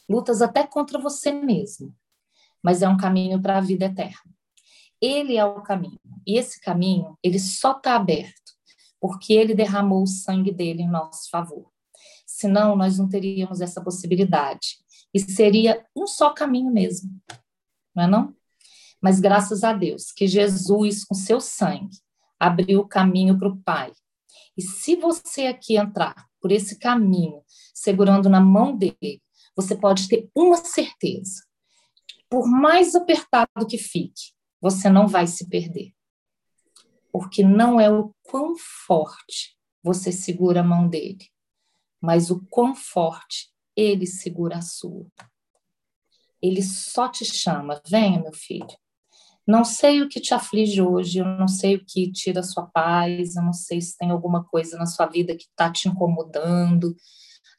Lutas 0.09 0.43
até 0.43 0.67
contra 0.67 0.99
você 0.99 1.33
mesmo, 1.33 1.95
mas 2.63 2.83
é 2.83 2.89
um 2.89 2.97
caminho 2.97 3.41
para 3.41 3.59
a 3.59 3.61
vida 3.61 3.87
eterna. 3.87 4.35
Ele 5.01 5.37
é 5.37 5.45
o 5.45 5.63
caminho. 5.63 6.01
E 6.27 6.39
esse 6.39 6.61
caminho, 6.61 7.19
ele 7.23 7.39
só 7.39 7.73
está 7.73 7.97
aberto 7.97 8.55
porque 9.01 9.35
ele 9.35 9.55
derramou 9.55 10.03
o 10.03 10.07
sangue 10.07 10.51
dele 10.51 10.83
em 10.83 10.89
nosso 10.89 11.29
favor. 11.29 11.71
Senão, 12.27 12.75
nós 12.75 12.99
não 12.99 13.07
teríamos 13.07 13.61
essa 13.61 13.83
possibilidade. 13.83 14.79
E 15.13 15.21
seria 15.21 15.85
um 15.95 16.07
só 16.07 16.31
caminho 16.31 16.73
mesmo. 16.73 17.11
Não 17.95 18.05
é 18.05 18.07
não? 18.07 18.35
Mas 19.05 19.21
graças 19.21 19.63
a 19.63 19.75
Deus 19.75 20.11
que 20.11 20.27
Jesus, 20.27 21.05
com 21.05 21.15
seu 21.15 21.39
sangue, 21.39 21.99
abriu 22.41 22.81
o 22.81 22.89
caminho 22.89 23.39
para 23.39 23.49
o 23.51 23.59
Pai. 23.59 23.93
E 24.57 24.63
se 24.63 24.97
você 24.97 25.47
aqui 25.47 25.77
entrar 25.77 26.27
por 26.41 26.51
esse 26.51 26.79
caminho, 26.79 27.43
segurando 27.75 28.31
na 28.31 28.41
mão 28.41 28.75
dele, 28.75 29.23
você 29.55 29.77
pode 29.77 30.09
ter 30.09 30.31
uma 30.35 30.57
certeza. 30.57 31.45
Por 32.31 32.47
mais 32.47 32.95
apertado 32.95 33.67
que 33.69 33.77
fique, 33.77 34.33
você 34.59 34.89
não 34.89 35.07
vai 35.07 35.27
se 35.27 35.51
perder. 35.51 35.93
Porque 37.13 37.43
não 37.43 37.79
é 37.79 37.91
o 37.91 38.11
quão 38.23 38.57
forte 38.57 39.55
você 39.83 40.11
segura 40.13 40.61
a 40.61 40.65
mão 40.65 40.89
dele, 40.89 41.29
mas 42.01 42.31
o 42.31 42.43
quão 42.49 42.75
forte 42.75 43.53
ele 43.77 44.07
segura 44.07 44.57
a 44.57 44.63
sua. 44.63 45.07
Ele 46.41 46.63
só 46.63 47.07
te 47.07 47.27
chama, 47.27 47.83
venha, 47.87 48.23
meu 48.23 48.33
filho. 48.33 48.75
Não 49.47 49.65
sei 49.65 50.01
o 50.01 50.09
que 50.09 50.21
te 50.21 50.33
aflige 50.33 50.81
hoje, 50.81 51.19
eu 51.19 51.25
não 51.25 51.49
sei 51.49 51.77
o 51.77 51.85
que 51.85 52.11
tira 52.11 52.41
a 52.41 52.43
sua 52.43 52.67
paz, 52.67 53.37
eu 53.37 53.43
não 53.43 53.53
sei 53.53 53.81
se 53.81 53.97
tem 53.97 54.11
alguma 54.11 54.43
coisa 54.45 54.79
na 54.79 54.87
sua 54.87 55.07
vida 55.07 55.37
que 55.37 55.45
está 55.45 55.71
te 55.71 55.89
incomodando, 55.89 56.97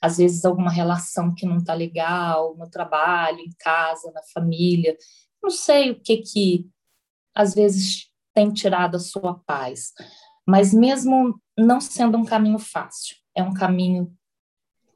às 0.01 0.17
vezes 0.17 0.45
alguma 0.45 0.71
relação 0.71 1.33
que 1.33 1.45
não 1.45 1.57
está 1.57 1.73
legal, 1.73 2.55
no 2.57 2.69
trabalho, 2.69 3.39
em 3.39 3.53
casa, 3.59 4.11
na 4.11 4.21
família. 4.33 4.97
Não 5.41 5.49
sei 5.49 5.91
o 5.91 5.99
que 5.99 6.17
que 6.17 6.67
às 7.35 7.53
vezes 7.53 8.09
tem 8.33 8.51
tirado 8.51 8.95
a 8.95 8.99
sua 8.99 9.35
paz. 9.45 9.91
Mas 10.47 10.73
mesmo 10.73 11.39
não 11.57 11.79
sendo 11.79 12.17
um 12.17 12.25
caminho 12.25 12.59
fácil, 12.59 13.15
é 13.35 13.43
um 13.43 13.53
caminho 13.53 14.11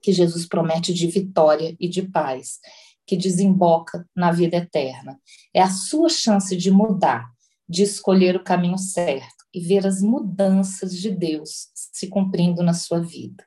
que 0.01 0.11
Jesus 0.11 0.45
promete 0.45 0.93
de 0.93 1.07
vitória 1.07 1.75
e 1.79 1.87
de 1.87 2.03
paz, 2.03 2.59
que 3.09 3.17
desemboca 3.17 4.07
na 4.15 4.31
vida 4.31 4.57
eterna. 4.57 5.19
É 5.51 5.63
a 5.63 5.71
sua 5.71 6.09
chance 6.09 6.55
de 6.55 6.69
mudar, 6.69 7.27
de 7.67 7.81
escolher 7.81 8.35
o 8.35 8.43
caminho 8.43 8.77
certo 8.77 9.45
e 9.51 9.59
ver 9.59 9.87
as 9.87 9.99
mudanças 9.99 10.95
de 10.95 11.09
Deus 11.09 11.71
se 11.73 12.07
cumprindo 12.07 12.61
na 12.61 12.75
sua 12.75 13.01
vida. 13.01 13.43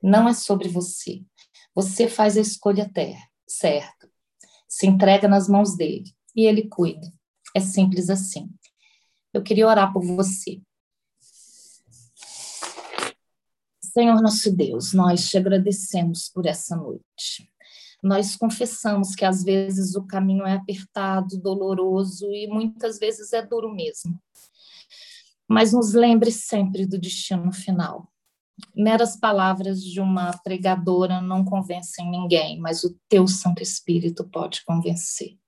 Não 0.00 0.28
é 0.28 0.32
sobre 0.32 0.68
você. 0.68 1.24
Você 1.74 2.06
faz 2.06 2.36
a 2.36 2.40
escolha 2.40 2.88
certa, 3.48 4.08
se 4.68 4.86
entrega 4.86 5.26
nas 5.26 5.48
mãos 5.48 5.76
dele 5.76 6.14
e 6.36 6.46
ele 6.46 6.68
cuida. 6.68 7.12
É 7.56 7.58
simples 7.58 8.08
assim. 8.08 8.48
Eu 9.34 9.42
queria 9.42 9.66
orar 9.66 9.92
por 9.92 10.04
você. 10.04 10.62
Senhor 13.82 14.22
nosso 14.22 14.54
Deus, 14.54 14.92
nós 14.92 15.28
te 15.28 15.36
agradecemos 15.36 16.30
por 16.32 16.46
essa 16.46 16.76
noite. 16.76 17.51
Nós 18.02 18.34
confessamos 18.34 19.14
que 19.14 19.24
às 19.24 19.44
vezes 19.44 19.94
o 19.94 20.04
caminho 20.04 20.44
é 20.44 20.54
apertado, 20.54 21.40
doloroso 21.40 22.32
e 22.32 22.48
muitas 22.48 22.98
vezes 22.98 23.32
é 23.32 23.40
duro 23.40 23.72
mesmo. 23.72 24.20
Mas 25.48 25.72
nos 25.72 25.92
lembre 25.92 26.32
sempre 26.32 26.84
do 26.84 26.98
destino 26.98 27.52
final. 27.52 28.08
Meras 28.74 29.16
palavras 29.16 29.82
de 29.82 30.00
uma 30.00 30.32
pregadora 30.38 31.20
não 31.20 31.44
convencem 31.44 32.10
ninguém, 32.10 32.58
mas 32.58 32.82
o 32.82 32.98
teu 33.08 33.28
Santo 33.28 33.62
Espírito 33.62 34.28
pode 34.28 34.64
convencer. 34.64 35.38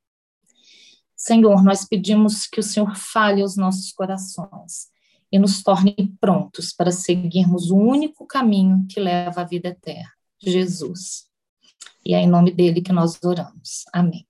Senhor, 1.16 1.62
nós 1.64 1.86
pedimos 1.86 2.46
que 2.46 2.60
o 2.60 2.62
Senhor 2.62 2.94
fale 2.96 3.40
aos 3.42 3.56
nossos 3.56 3.92
corações 3.92 4.88
e 5.32 5.38
nos 5.38 5.62
torne 5.62 5.94
prontos 6.20 6.72
para 6.72 6.92
seguirmos 6.92 7.70
o 7.70 7.76
único 7.76 8.26
caminho 8.26 8.86
que 8.88 9.00
leva 9.00 9.40
à 9.40 9.44
vida 9.44 9.68
eterna, 9.68 10.12
Jesus. 10.38 11.33
E 12.04 12.14
é 12.14 12.20
em 12.20 12.28
nome 12.28 12.50
dele 12.50 12.82
que 12.82 12.92
nós 12.92 13.18
oramos. 13.24 13.84
Amém. 13.92 14.26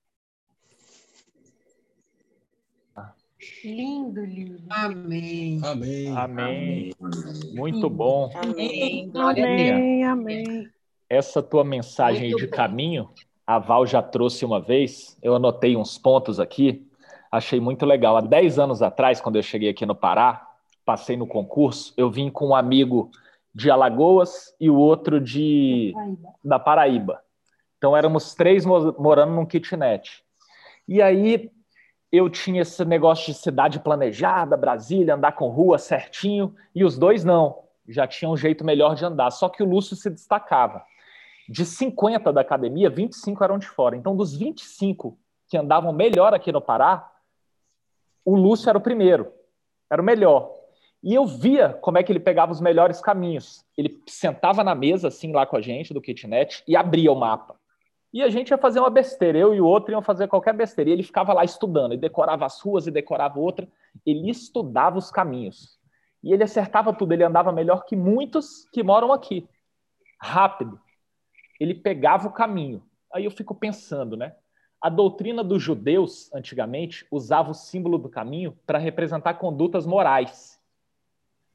Lindo, 3.65 4.25
lindo. 4.25 4.63
Amém. 4.71 5.61
Amém. 5.65 6.17
Amém. 6.17 6.95
Muito 7.55 7.89
bom. 7.91 8.31
Amém. 8.35 9.11
Amém, 9.15 10.05
amém. 10.05 10.69
Essa 11.09 11.43
tua 11.43 11.65
mensagem 11.65 12.31
Muito 12.31 12.45
de 12.45 12.47
bom. 12.47 12.57
caminho, 12.57 13.11
a 13.47 13.59
Val 13.59 13.87
já 13.87 14.03
trouxe 14.03 14.45
uma 14.45 14.61
vez, 14.61 15.19
eu 15.23 15.35
anotei 15.35 15.77
uns 15.77 15.99
pontos 15.99 16.41
aqui, 16.41 16.87
achei 17.31 17.61
muito 17.61 17.85
legal. 17.85 18.17
Há 18.17 18.21
10 18.21 18.59
anos 18.59 18.83
atrás, 18.83 19.21
quando 19.21 19.37
eu 19.37 19.43
cheguei 19.43 19.69
aqui 19.69 19.85
no 19.85 19.95
Pará, 19.95 20.47
passei 20.85 21.17
no 21.17 21.27
concurso, 21.27 21.93
eu 21.97 22.11
vim 22.11 22.31
com 22.31 22.49
um 22.49 22.55
amigo 22.55 23.11
de 23.55 23.71
Alagoas 23.71 24.55
e 24.61 24.69
o 24.69 24.77
outro 24.77 25.21
de 25.21 25.93
da 26.45 26.59
Paraíba. 26.59 27.24
Então 27.79 27.97
éramos 27.97 28.35
três 28.35 28.65
mo- 28.65 28.95
morando 28.99 29.33
num 29.33 29.47
kitnet. 29.47 30.25
E 30.87 31.01
aí 31.01 31.51
eu 32.13 32.31
tinha 32.31 32.63
esse 32.63 32.85
negócio 32.85 33.33
de 33.33 33.39
cidade 33.39 33.81
planejada, 33.81 34.57
Brasília, 34.57 35.15
andar 35.15 35.33
com 35.33 35.49
rua 35.49 35.79
certinho, 35.79 36.55
e 36.75 36.85
os 36.85 36.97
dois 36.97 37.25
não, 37.25 37.65
já 37.89 38.07
tinham 38.07 38.33
um 38.33 38.37
jeito 38.37 38.65
melhor 38.65 38.95
de 38.95 39.05
andar. 39.05 39.31
Só 39.31 39.49
que 39.49 39.63
o 39.63 39.67
Lúcio 39.67 39.97
se 39.97 40.09
destacava. 40.09 40.85
De 41.49 41.67
50 41.67 42.33
da 42.33 42.41
academia, 42.41 42.89
25 42.89 43.43
eram 43.45 43.59
de 43.59 43.67
fora. 43.67 43.97
Então, 43.97 44.17
dos 44.17 44.35
25 44.35 45.19
que 45.49 45.59
andavam 45.59 45.93
melhor 45.93 46.33
aqui 46.33 46.51
no 46.53 46.61
Pará, 46.61 47.11
o 48.25 48.35
Lúcio 48.35 48.69
era 48.69 48.79
o 48.79 48.81
primeiro, 48.81 49.31
era 49.91 50.01
o 50.01 50.05
melhor. 50.05 50.51
E 51.03 51.13
eu 51.15 51.27
via 51.27 51.71
como 51.83 51.99
é 51.99 52.03
que 52.03 52.11
ele 52.11 52.21
pegava 52.21 52.51
os 52.51 52.63
melhores 52.63 53.01
caminhos. 53.01 53.63
Ele 53.77 54.03
sentava 54.09 54.65
na 54.65 54.75
mesa, 54.75 55.09
assim, 55.09 55.33
lá 55.33 55.45
com 55.45 55.57
a 55.57 55.61
gente, 55.61 55.93
do 55.93 56.01
kitnet, 56.01 56.65
e 56.67 56.75
abria 56.75 57.13
o 57.13 57.17
mapa. 57.17 57.57
E 58.15 58.23
a 58.23 58.31
gente 58.31 58.51
ia 58.51 58.57
fazer 58.57 58.79
uma 58.79 58.91
besteira, 58.91 59.37
eu 59.37 59.53
e 59.53 59.61
o 59.61 59.67
outro 59.67 59.91
iam 59.91 60.01
fazer 60.01 60.29
qualquer 60.29 60.55
besteira. 60.55 60.89
E 60.89 60.93
ele 60.93 61.03
ficava 61.03 61.33
lá 61.33 61.43
estudando, 61.43 61.95
e 61.95 61.97
decorava 61.97 62.47
as 62.47 62.61
ruas 62.61 62.87
e 62.87 62.91
decorava 62.93 63.41
outra. 63.41 63.67
Ele 64.07 64.31
estudava 64.31 64.97
os 64.97 65.11
caminhos. 65.11 65.81
E 66.23 66.33
ele 66.33 66.45
acertava 66.45 66.93
tudo, 66.95 67.13
ele 67.13 67.25
andava 67.25 67.51
melhor 67.51 67.85
que 67.85 67.97
muitos 67.97 68.69
que 68.73 68.85
moram 68.85 69.13
aqui. 69.13 69.49
Rápido. 70.17 70.81
Ele 71.59 71.75
pegava 71.75 72.29
o 72.29 72.33
caminho. 72.33 72.85
Aí 73.13 73.25
eu 73.25 73.33
fico 73.33 73.53
pensando, 73.53 74.17
né? 74.17 74.37
A 74.81 74.89
doutrina 74.89 75.43
dos 75.43 75.61
judeus, 75.61 76.33
antigamente, 76.33 77.05
usava 77.11 77.51
o 77.51 77.55
símbolo 77.55 77.99
do 77.99 78.09
caminho 78.09 78.57
para 78.65 78.79
representar 78.79 79.35
condutas 79.35 79.85
morais. 79.85 80.61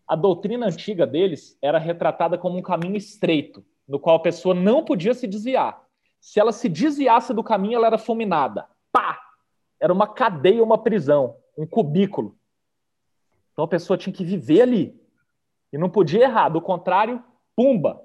A 0.06 0.14
doutrina 0.14 0.66
antiga 0.66 1.08
deles 1.08 1.58
era 1.62 1.80
retratada 1.80 2.38
como 2.38 2.58
um 2.58 2.62
caminho 2.62 2.98
estreito, 2.98 3.64
no 3.88 3.98
qual 3.98 4.18
a 4.18 4.22
pessoa 4.22 4.54
não 4.54 4.84
podia 4.84 5.14
se 5.14 5.26
desviar. 5.26 5.88
Se 6.20 6.40
ela 6.40 6.52
se 6.52 6.68
desviasse 6.68 7.34
do 7.34 7.44
caminho, 7.44 7.76
ela 7.76 7.88
era 7.88 7.98
fulminada. 7.98 8.68
Pá! 8.92 9.20
Era 9.80 9.94
uma 9.94 10.08
cadeia, 10.08 10.64
uma 10.64 10.78
prisão, 10.78 11.38
um 11.58 11.66
cubículo. 11.66 12.38
Então 13.54 13.66
a 13.66 13.68
pessoa 13.68 13.98
tinha 13.98 14.14
que 14.14 14.24
viver 14.24 14.62
ali. 14.62 15.02
E 15.72 15.78
não 15.78 15.90
podia 15.90 16.24
errar. 16.24 16.50
Do 16.50 16.62
contrário, 16.62 17.24
pumba! 17.56 18.02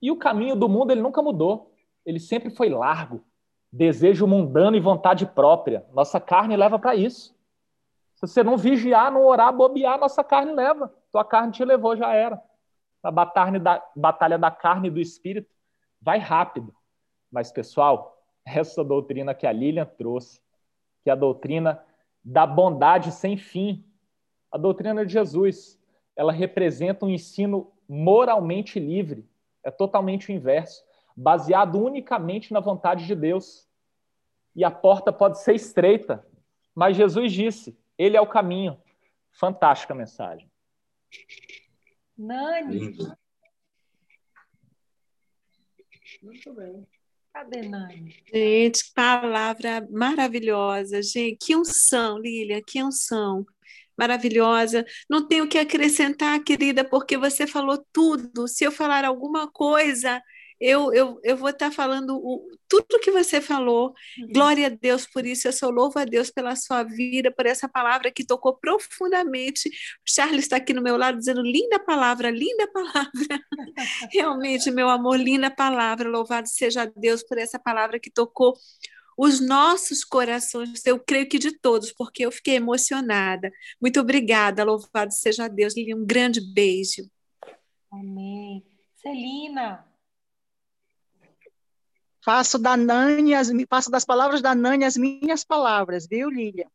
E 0.00 0.10
o 0.10 0.16
caminho 0.16 0.56
do 0.56 0.68
mundo 0.68 0.90
ele 0.90 1.00
nunca 1.00 1.22
mudou. 1.22 1.74
Ele 2.04 2.18
sempre 2.18 2.50
foi 2.50 2.68
largo. 2.68 3.24
Desejo 3.72 4.26
mundano 4.26 4.76
e 4.76 4.80
vontade 4.80 5.24
própria. 5.24 5.86
Nossa 5.92 6.20
carne 6.20 6.56
leva 6.56 6.78
para 6.78 6.94
isso. 6.94 7.34
Se 8.14 8.26
você 8.26 8.42
não 8.42 8.56
vigiar, 8.56 9.10
não 9.10 9.24
orar, 9.24 9.52
bobear, 9.52 9.98
nossa 9.98 10.22
carne 10.22 10.52
leva. 10.52 10.92
Tua 11.10 11.24
carne 11.24 11.52
te 11.52 11.64
levou, 11.64 11.96
já 11.96 12.12
era. 12.12 12.40
A 13.02 13.10
batalha 13.10 13.58
da, 13.58 13.82
batalha 13.96 14.38
da 14.38 14.50
carne 14.50 14.88
e 14.88 14.90
do 14.90 15.00
espírito 15.00 15.50
vai 16.00 16.18
rápido. 16.18 16.74
Mas, 17.32 17.50
pessoal, 17.50 18.22
essa 18.44 18.84
doutrina 18.84 19.34
que 19.34 19.46
a 19.46 19.52
Lilian 19.52 19.86
trouxe, 19.86 20.40
que 21.02 21.08
é 21.08 21.12
a 21.12 21.16
doutrina 21.16 21.82
da 22.22 22.46
bondade 22.46 23.10
sem 23.10 23.36
fim, 23.36 23.84
a 24.50 24.58
doutrina 24.58 25.04
de 25.04 25.12
Jesus, 25.12 25.80
ela 26.14 26.30
representa 26.30 27.06
um 27.06 27.10
ensino 27.10 27.72
moralmente 27.88 28.78
livre, 28.78 29.28
é 29.64 29.70
totalmente 29.70 30.30
o 30.30 30.32
inverso, 30.32 30.84
baseado 31.16 31.82
unicamente 31.82 32.52
na 32.52 32.60
vontade 32.60 33.06
de 33.06 33.14
Deus. 33.14 33.68
E 34.54 34.64
a 34.64 34.70
porta 34.70 35.12
pode 35.12 35.40
ser 35.40 35.54
estreita, 35.54 36.26
mas 36.74 36.96
Jesus 36.96 37.32
disse: 37.32 37.78
Ele 37.96 38.16
é 38.16 38.20
o 38.20 38.26
caminho. 38.26 38.78
Fantástica 39.30 39.94
mensagem. 39.94 40.50
Nani, 42.16 42.78
Lindo. 42.78 43.16
Muito 46.22 46.54
bem. 46.54 46.86
Cadê 47.32 47.62
Nani? 47.62 48.14
Gente, 48.32 48.92
palavra 48.94 49.86
maravilhosa, 49.90 51.02
gente. 51.02 51.38
Que 51.44 51.56
unção, 51.56 52.18
Lília, 52.18 52.62
que 52.66 52.82
unção. 52.82 53.44
Maravilhosa. 53.96 54.84
Não 55.08 55.26
tenho 55.26 55.44
o 55.44 55.48
que 55.48 55.58
acrescentar, 55.58 56.42
querida, 56.42 56.84
porque 56.88 57.16
você 57.16 57.46
falou 57.46 57.84
tudo. 57.92 58.48
Se 58.48 58.64
eu 58.64 58.72
falar 58.72 59.04
alguma 59.04 59.50
coisa, 59.50 60.20
eu, 60.62 60.94
eu, 60.94 61.20
eu 61.24 61.36
vou 61.36 61.48
estar 61.48 61.72
falando 61.72 62.16
o, 62.16 62.48
tudo 62.68 63.00
que 63.00 63.10
você 63.10 63.40
falou. 63.40 63.92
Glória 64.32 64.68
a 64.68 64.70
Deus 64.70 65.08
por 65.08 65.26
isso. 65.26 65.48
Eu 65.48 65.52
só 65.52 65.68
louvo 65.68 65.98
a 65.98 66.04
Deus 66.04 66.30
pela 66.30 66.54
sua 66.54 66.84
vida, 66.84 67.32
por 67.32 67.46
essa 67.46 67.68
palavra 67.68 68.12
que 68.12 68.24
tocou 68.24 68.54
profundamente. 68.54 69.68
O 69.68 69.72
Charles 70.06 70.44
está 70.44 70.58
aqui 70.58 70.72
no 70.72 70.80
meu 70.80 70.96
lado 70.96 71.18
dizendo: 71.18 71.42
linda 71.42 71.80
palavra, 71.80 72.30
linda 72.30 72.70
palavra. 72.70 73.10
Realmente, 74.12 74.70
meu 74.70 74.88
amor, 74.88 75.18
linda 75.18 75.50
palavra. 75.50 76.08
Louvado 76.08 76.48
seja 76.48 76.86
Deus 76.96 77.24
por 77.24 77.38
essa 77.38 77.58
palavra 77.58 77.98
que 77.98 78.10
tocou 78.10 78.56
os 79.18 79.40
nossos 79.40 80.04
corações, 80.04 80.86
eu 80.86 80.98
creio 80.98 81.28
que 81.28 81.38
de 81.38 81.58
todos, 81.58 81.92
porque 81.92 82.24
eu 82.24 82.32
fiquei 82.32 82.54
emocionada. 82.54 83.52
Muito 83.80 84.00
obrigada, 84.00 84.64
louvado 84.64 85.12
seja 85.12 85.48
Deus. 85.48 85.74
Um 85.76 86.06
grande 86.06 86.40
beijo. 86.54 87.02
Amém. 87.90 88.64
Celina, 88.96 89.84
Faço 92.24 92.58
da 92.58 92.76
Nani, 92.76 93.34
as, 93.34 93.48
faço 93.68 93.90
das 93.90 94.04
palavras 94.04 94.40
da 94.40 94.54
Nani 94.54 94.84
as 94.84 94.96
minhas 94.96 95.44
palavras, 95.44 96.06
viu, 96.06 96.30
Lília? 96.30 96.70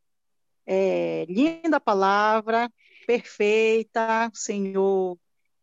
É, 0.66 1.24
linda 1.26 1.80
palavra, 1.80 2.70
perfeita, 3.06 4.30
Senhor. 4.34 5.18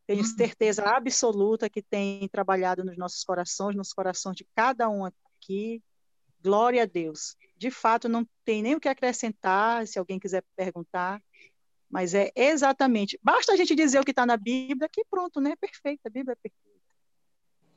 Tenho 0.07 0.23
certeza 0.23 0.83
absoluta 0.83 1.69
que 1.69 1.81
tem 1.81 2.27
trabalhado 2.29 2.83
nos 2.83 2.97
nossos 2.97 3.23
corações, 3.23 3.75
nos 3.75 3.93
corações 3.93 4.35
de 4.35 4.47
cada 4.55 4.89
um 4.89 5.05
aqui. 5.05 5.81
Glória 6.41 6.83
a 6.83 6.85
Deus. 6.85 7.35
De 7.55 7.69
fato, 7.69 8.09
não 8.09 8.27
tem 8.43 8.61
nem 8.61 8.75
o 8.75 8.79
que 8.79 8.89
acrescentar, 8.89 9.87
se 9.87 9.97
alguém 9.97 10.19
quiser 10.19 10.43
perguntar, 10.55 11.21
mas 11.89 12.13
é 12.13 12.31
exatamente. 12.35 13.19
Basta 13.21 13.53
a 13.53 13.55
gente 13.55 13.75
dizer 13.75 13.99
o 13.99 14.03
que 14.03 14.11
está 14.11 14.25
na 14.25 14.37
Bíblia, 14.37 14.89
que 14.91 15.03
pronto, 15.09 15.39
né? 15.39 15.55
Perfeita, 15.55 16.07
a 16.07 16.11
Bíblia 16.11 16.33
é 16.33 16.35
perfeita. 16.35 16.74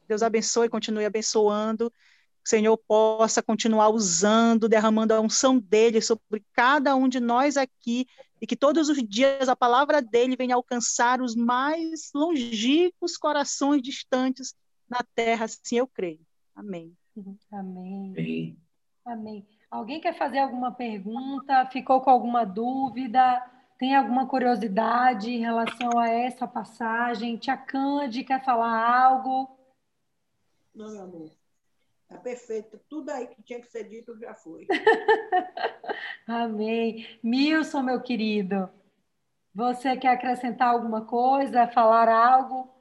Deus 0.09 0.23
abençoe, 0.23 0.69
continue 0.69 1.05
abençoando. 1.05 1.87
O 1.87 2.49
Senhor 2.49 2.79
possa 2.79 3.43
continuar 3.43 3.91
usando, 3.91 4.69
derramando 4.69 5.13
a 5.13 5.21
unção 5.21 5.59
dele 5.59 6.01
sobre 6.01 6.43
cada 6.53 6.97
um 6.97 7.09
de 7.09 7.21
nós 7.21 7.57
aqui, 7.57 8.07
e 8.41 8.47
que 8.47 8.57
todos 8.57 8.89
os 8.89 8.99
dias 9.03 9.49
a 9.49 9.57
palavra 9.57 10.01
dele 10.01 10.37
venha 10.37 10.55
alcançar 10.55 11.21
os 11.21 11.35
mais 11.35 12.11
longínquos 12.15 13.17
corações 13.17 13.83
distantes 13.83 14.55
na 14.89 15.01
terra, 15.15 15.45
assim 15.45 15.77
eu 15.77 15.87
creio. 15.87 16.21
Amém. 16.55 16.97
amém. 17.53 18.15
Amém. 18.17 18.59
Amém. 19.05 19.47
Alguém 19.71 20.01
quer 20.01 20.17
fazer 20.17 20.39
alguma 20.39 20.73
pergunta? 20.73 21.67
Ficou 21.67 22.01
com 22.01 22.11
alguma 22.11 22.45
dúvida? 22.45 23.45
Tem 23.79 23.95
alguma 23.95 24.27
curiosidade 24.27 25.31
em 25.31 25.41
relação 25.41 25.99
a 25.99 26.09
essa 26.09 26.49
passagem? 26.49 27.37
Tia 27.37 27.57
Cande 27.57 28.25
quer 28.25 28.43
falar 28.45 29.05
algo? 29.05 29.58
Não, 30.79 30.93
meu 30.93 31.03
amor. 31.03 31.31
Tá 32.09 32.17
perfeito. 32.17 32.81
Tudo 32.89 33.11
aí 33.11 33.27
que 33.27 33.43
tinha 33.43 33.61
que 33.61 33.67
ser 33.67 33.85
dito 33.85 34.19
já 34.19 34.35
foi. 34.35 34.67
Amém. 36.27 37.19
Milson, 37.23 37.83
meu 37.83 38.01
querido, 38.01 38.71
você 39.55 39.97
quer 39.97 40.09
acrescentar 40.09 40.69
alguma 40.69 41.05
coisa, 41.05 41.69
falar 41.69 42.09
algo? 42.09 42.73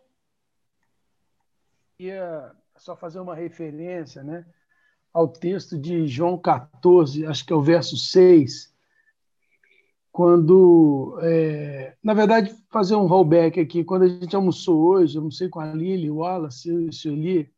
Ia 2.00 2.56
só 2.78 2.96
fazer 2.96 3.20
uma 3.20 3.36
referência, 3.36 4.24
né? 4.24 4.46
ao 5.18 5.28
texto 5.28 5.76
de 5.80 6.06
João 6.06 6.38
14, 6.38 7.26
acho 7.26 7.44
que 7.44 7.52
é 7.52 7.56
o 7.56 7.62
verso 7.62 7.98
6, 7.98 8.72
quando, 10.12 11.18
é, 11.24 11.96
na 12.04 12.14
verdade, 12.14 12.56
fazer 12.70 12.96
um 12.96 13.08
rollback 13.08 13.60
aqui, 13.60 13.84
quando 13.84 14.04
a 14.04 14.08
gente 14.08 14.36
almoçou 14.36 14.80
hoje, 14.80 15.18
almocei 15.18 15.50
com 15.50 15.60
a 15.60 15.74
Lília, 15.74 16.14
o 16.14 16.18
Wallace 16.18 16.70
e 16.70 16.90
o 16.90 16.94
Sueli, 16.94 17.52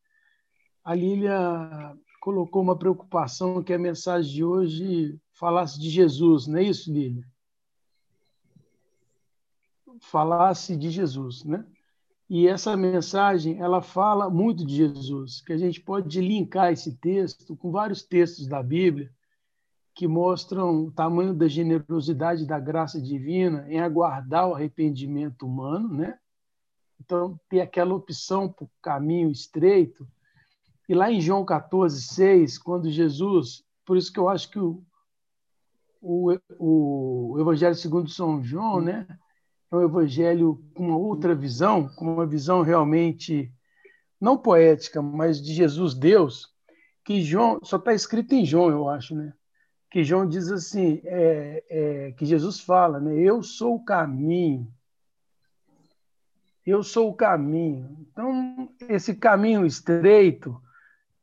a 0.89 0.95
Lília 0.95 1.95
colocou 2.19 2.63
uma 2.63 2.75
preocupação 2.75 3.62
que 3.62 3.71
a 3.71 3.78
mensagem 3.78 4.34
de 4.34 4.43
hoje 4.43 5.21
falasse 5.34 5.80
de 5.80 5.88
Jesus, 5.88 6.47
não 6.47 6.58
é 6.58 6.63
isso, 6.63 6.91
Lília? 6.91 7.23
Falasse 10.02 10.75
de 10.75 10.89
Jesus, 10.89 11.43
né? 11.43 11.63
E 12.28 12.47
essa 12.47 12.75
mensagem, 12.75 13.60
ela 13.60 13.84
fala 13.84 14.32
muito 14.32 14.65
de 14.65 14.78
Jesus, 14.78 15.41
que 15.41 15.54
a 15.54 15.58
gente 15.58 15.80
pode 15.80 16.19
linkar 16.21 16.73
esse 16.73 16.97
texto 16.97 17.56
com 17.56 17.69
vários 17.69 18.02
textos 18.02 18.47
da 18.47 18.63
Bíblia 18.63 19.13
que 19.93 20.08
mostram 20.08 20.86
o 20.86 20.91
tamanho 20.91 21.36
da 21.36 21.47
generosidade 21.47 22.47
da 22.47 22.60
graça 22.60 22.99
divina 22.99 23.63
em 23.69 23.80
aguardar 23.80 24.47
o 24.47 24.56
arrependimento 24.56 25.45
humano, 25.45 25.88
né? 25.88 26.17
Então, 26.99 27.39
tem 27.47 27.62
aquela 27.62 27.93
opção 27.93 28.52
o 28.60 28.67
caminho 28.82 29.30
estreito. 29.30 30.08
E 30.89 30.95
lá 30.95 31.12
em 31.12 31.21
João 31.21 31.45
14, 31.45 32.02
6, 32.02 32.58
quando 32.58 32.89
Jesus, 32.89 33.63
por 33.86 33.95
isso 33.95 34.12
que 34.12 34.19
eu 34.19 34.28
acho 34.28 34.49
que 34.49 34.60
o, 34.60 34.84
o, 36.02 36.36
o 36.58 37.39
Evangelho 37.39 37.75
segundo 37.75 38.10
São 38.10 38.43
João, 38.43 38.82
né? 38.82 39.08
é 39.71 39.75
um 39.75 39.84
evangelho 39.84 40.63
com 40.73 40.88
uma 40.88 40.97
outra 40.97 41.36
visão, 41.36 41.88
com 41.89 42.13
uma 42.13 42.25
visão 42.25 42.63
realmente 42.63 43.54
não 44.19 44.38
poética, 44.38 45.02
mas 45.02 45.41
de 45.41 45.54
Jesus 45.54 45.93
Deus, 45.93 46.47
que 47.06 47.21
João 47.21 47.60
só 47.63 47.78
está 47.78 47.93
escrito 47.93 48.34
em 48.34 48.45
João, 48.45 48.69
eu 48.69 48.89
acho, 48.89 49.15
né? 49.15 49.32
Que 49.91 50.04
João 50.04 50.28
diz 50.28 50.52
assim, 50.52 51.02
é, 51.04 51.63
é, 51.69 52.12
que 52.13 52.25
Jesus 52.25 52.60
fala, 52.60 52.99
né? 52.99 53.15
Eu 53.15 53.41
sou 53.43 53.75
o 53.75 53.84
caminho, 53.84 54.67
eu 56.65 56.84
sou 56.84 57.10
o 57.10 57.15
caminho. 57.15 57.95
Então 58.12 58.69
esse 58.88 59.15
caminho 59.15 59.65
estreito 59.65 60.60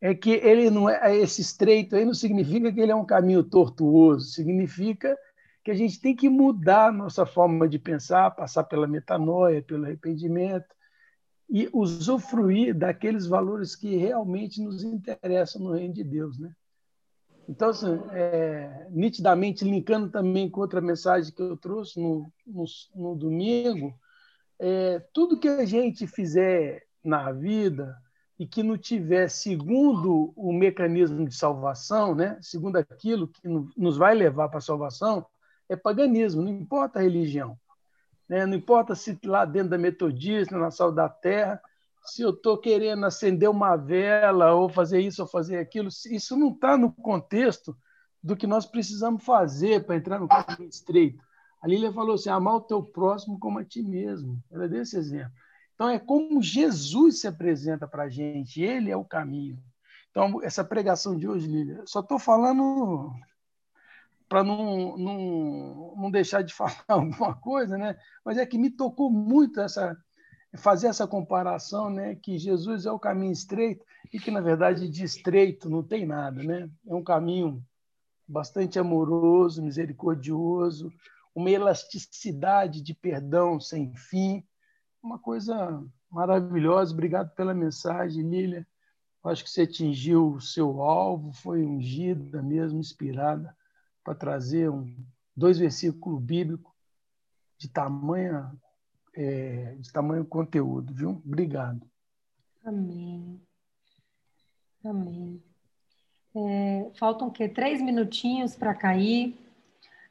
é 0.07 0.14
que 0.14 0.31
ele 0.31 0.71
não 0.71 0.88
é 0.88 1.16
esse 1.16 1.40
estreito 1.40 1.97
aí 1.97 2.05
não 2.05 2.14
significa 2.14 2.73
que 2.73 2.81
ele 2.81 2.92
é 2.92 2.95
um 2.95 3.05
caminho 3.05 3.42
tortuoso, 3.42 4.31
significa 4.31 5.19
que 5.64 5.71
a 5.73 5.75
gente 5.75 6.01
tem 6.01 6.14
que 6.14 6.29
mudar 6.29 6.92
nossa 6.92 7.27
forma 7.27 7.69
de 7.69 7.77
pensar, 7.77 8.31
passar 8.31 8.62
pela 8.62 8.87
metanoia, 8.87 9.61
pelo 9.61 9.85
arrependimento 9.85 10.73
e 11.51 11.69
usufruir 11.73 12.73
daqueles 12.73 13.27
valores 13.27 13.75
que 13.75 13.97
realmente 13.97 14.62
nos 14.62 14.85
interessam 14.85 15.62
no 15.62 15.73
reino 15.73 15.95
de 15.95 16.05
Deus, 16.05 16.38
né? 16.38 16.53
Então, 17.49 17.71
assim, 17.71 18.01
é, 18.12 18.87
nitidamente 18.90 19.64
linkando 19.64 20.09
também 20.09 20.49
com 20.49 20.61
outra 20.61 20.81
mensagem 20.81 21.33
que 21.33 21.42
eu 21.42 21.57
trouxe 21.57 21.99
no, 22.01 22.33
no, 22.47 22.64
no 22.95 23.16
domingo, 23.16 23.92
é, 24.61 25.01
tudo 25.12 25.38
que 25.38 25.49
a 25.49 25.64
gente 25.64 26.07
fizer 26.07 26.85
na 27.03 27.33
vida 27.33 27.97
e 28.38 28.46
que 28.46 28.62
não 28.62 28.77
tiver 28.77 29.29
segundo 29.29 30.33
o 30.37 30.53
mecanismo 30.53 31.27
de 31.27 31.35
salvação, 31.35 32.14
né, 32.14 32.38
segundo 32.42 32.77
aquilo 32.77 33.29
que 33.29 33.49
nos 33.77 33.96
vai 33.96 34.14
levar 34.14 34.49
para 34.49 34.59
a 34.59 34.62
salvação, 34.62 35.27
é 35.68 35.75
paganismo, 35.75 36.42
não 36.42 36.51
importa 36.51 36.99
a 36.99 37.03
religião. 37.03 37.59
Né? 38.29 38.44
Não 38.46 38.55
importa 38.55 38.94
se 38.94 39.18
lá 39.25 39.44
dentro 39.44 39.70
da 39.70 39.79
metodista, 39.79 40.57
na 40.59 40.70
sal 40.70 40.92
da 40.92 41.09
terra, 41.09 41.61
se 42.05 42.22
eu 42.22 42.31
estou 42.31 42.59
querendo 42.59 43.05
acender 43.05 43.49
uma 43.49 43.77
vela 43.77 44.53
ou 44.53 44.68
fazer 44.68 45.01
isso 45.01 45.22
ou 45.22 45.29
fazer 45.29 45.59
aquilo, 45.59 45.88
isso 45.88 46.37
não 46.37 46.51
está 46.51 46.77
no 46.77 46.92
contexto 46.92 47.77
do 48.22 48.37
que 48.37 48.46
nós 48.46 48.66
precisamos 48.66 49.25
fazer 49.25 49.85
para 49.85 49.96
entrar 49.96 50.18
no 50.20 50.29
caminho 50.29 50.68
estreito. 50.68 51.22
A 51.61 51.66
Lília 51.66 51.92
falou 51.92 52.14
assim: 52.14 52.29
amar 52.29 52.55
o 52.55 52.61
teu 52.61 52.83
próximo 52.83 53.38
como 53.38 53.59
a 53.59 53.64
ti 53.64 53.83
mesmo. 53.83 54.40
Ela 54.51 54.68
deu 54.68 54.83
esse 54.83 54.96
exemplo. 54.96 55.33
Então, 55.76 55.90
é 55.90 55.98
como 55.98 56.42
Jesus 56.42 57.20
se 57.20 57.28
apresenta 57.28 57.86
para 57.86 58.04
a 58.04 58.08
gente, 58.08 58.62
ele 58.62 58.90
é 58.90 58.96
o 58.96 59.04
caminho. 59.04 59.62
Então, 60.10 60.42
essa 60.42 60.64
pregação 60.64 61.14
de 61.14 61.28
hoje, 61.28 61.46
Lília, 61.46 61.82
só 61.84 62.00
estou 62.00 62.18
falando 62.18 63.12
para 64.26 64.42
não, 64.42 64.96
não, 64.96 65.94
não 65.94 66.10
deixar 66.10 66.40
de 66.40 66.54
falar 66.56 66.82
alguma 66.88 67.34
coisa, 67.36 67.76
né? 67.76 67.94
mas 68.24 68.38
é 68.38 68.46
que 68.46 68.56
me 68.56 68.70
tocou 68.70 69.10
muito 69.10 69.60
essa 69.60 69.96
fazer 70.56 70.86
essa 70.86 71.06
comparação, 71.06 71.90
né? 71.90 72.14
que 72.14 72.38
Jesus 72.38 72.86
é 72.86 72.90
o 72.90 72.98
caminho 72.98 73.32
estreito 73.32 73.84
e 74.10 74.18
que, 74.18 74.30
na 74.30 74.40
verdade, 74.40 74.88
de 74.88 75.04
estreito 75.04 75.68
não 75.68 75.82
tem 75.82 76.06
nada. 76.06 76.42
Né? 76.42 76.70
É 76.86 76.94
um 76.94 77.04
caminho 77.04 77.62
bastante 78.26 78.78
amoroso, 78.78 79.62
misericordioso, 79.62 80.90
uma 81.34 81.50
elasticidade 81.50 82.80
de 82.80 82.94
perdão 82.94 83.60
sem 83.60 83.94
fim, 83.94 84.42
uma 85.07 85.19
coisa 85.19 85.83
maravilhosa. 86.11 86.92
Obrigado 86.92 87.35
pela 87.35 87.55
mensagem, 87.55 88.29
Lília. 88.29 88.66
Acho 89.25 89.42
que 89.42 89.51
você 89.51 89.62
atingiu 89.62 90.35
o 90.35 90.40
seu 90.40 90.83
alvo, 90.83 91.33
foi 91.33 91.64
ungida 91.64 92.40
mesmo, 92.42 92.79
inspirada 92.79 93.57
para 94.05 94.14
trazer 94.14 94.71
um, 94.71 94.95
dois 95.37 95.59
versículos 95.59 96.23
bíblicos 96.23 96.73
de 97.59 97.69
tamanha 97.69 98.53
é, 99.14 99.77
de 99.81 99.90
tamanho 99.90 100.25
conteúdo, 100.25 100.92
viu? 100.92 101.23
Obrigado. 101.25 101.81
Amém. 102.62 103.40
Amém. 104.85 105.42
É, 106.35 106.90
faltam 106.97 107.29
o 107.29 107.33
quê? 107.33 107.49
Três 107.49 107.81
minutinhos 107.81 108.55
para 108.55 108.75
cair. 108.75 109.45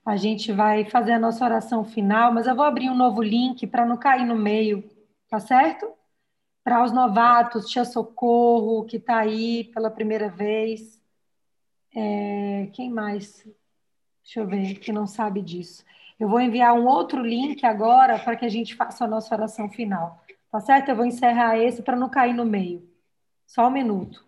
A 0.06 0.16
gente 0.18 0.52
vai 0.52 0.86
fazer 0.86 1.14
a 1.14 1.20
nossa 1.20 1.44
oração 1.44 1.84
final, 1.84 2.32
mas 2.32 2.46
eu 2.46 2.56
vou 2.56 2.64
abrir 2.64 2.90
um 2.90 2.96
novo 2.96 3.24
link 3.24 3.66
para 3.66 3.86
não 3.86 3.98
cair 3.98 4.24
no 4.26 4.36
meio, 4.36 4.84
tá 5.28 5.40
certo? 5.40 5.92
Para 6.64 6.84
os 6.84 6.92
novatos, 6.92 7.68
Tia 7.68 7.84
Socorro, 7.84 8.86
que 8.86 8.98
está 8.98 9.18
aí 9.18 9.64
pela 9.74 9.90
primeira 9.90 10.30
vez. 10.30 11.02
É, 11.96 12.70
quem 12.74 12.90
mais? 12.90 13.44
Deixa 14.24 14.40
eu 14.40 14.48
ver, 14.48 14.76
que 14.80 14.92
não 14.92 15.08
sabe 15.08 15.42
disso. 15.42 15.84
Eu 16.20 16.30
vou 16.30 16.40
enviar 16.40 16.74
um 16.74 16.86
outro 16.88 17.22
link 17.22 17.66
agora 17.66 18.20
para 18.20 18.36
que 18.36 18.46
a 18.46 18.50
gente 18.50 18.76
faça 18.76 19.06
a 19.06 19.08
nossa 19.08 19.34
oração 19.34 19.70
final. 19.70 20.24
Tá 20.52 20.60
certo? 20.62 20.90
Eu 20.90 20.96
vou 20.96 21.06
encerrar 21.06 21.58
esse 21.58 21.82
para 21.82 21.98
não 21.98 22.10
cair 22.10 22.34
no 22.34 22.46
meio. 22.46 22.88
Só 23.48 23.68
um 23.68 23.72
minuto. 23.72 24.26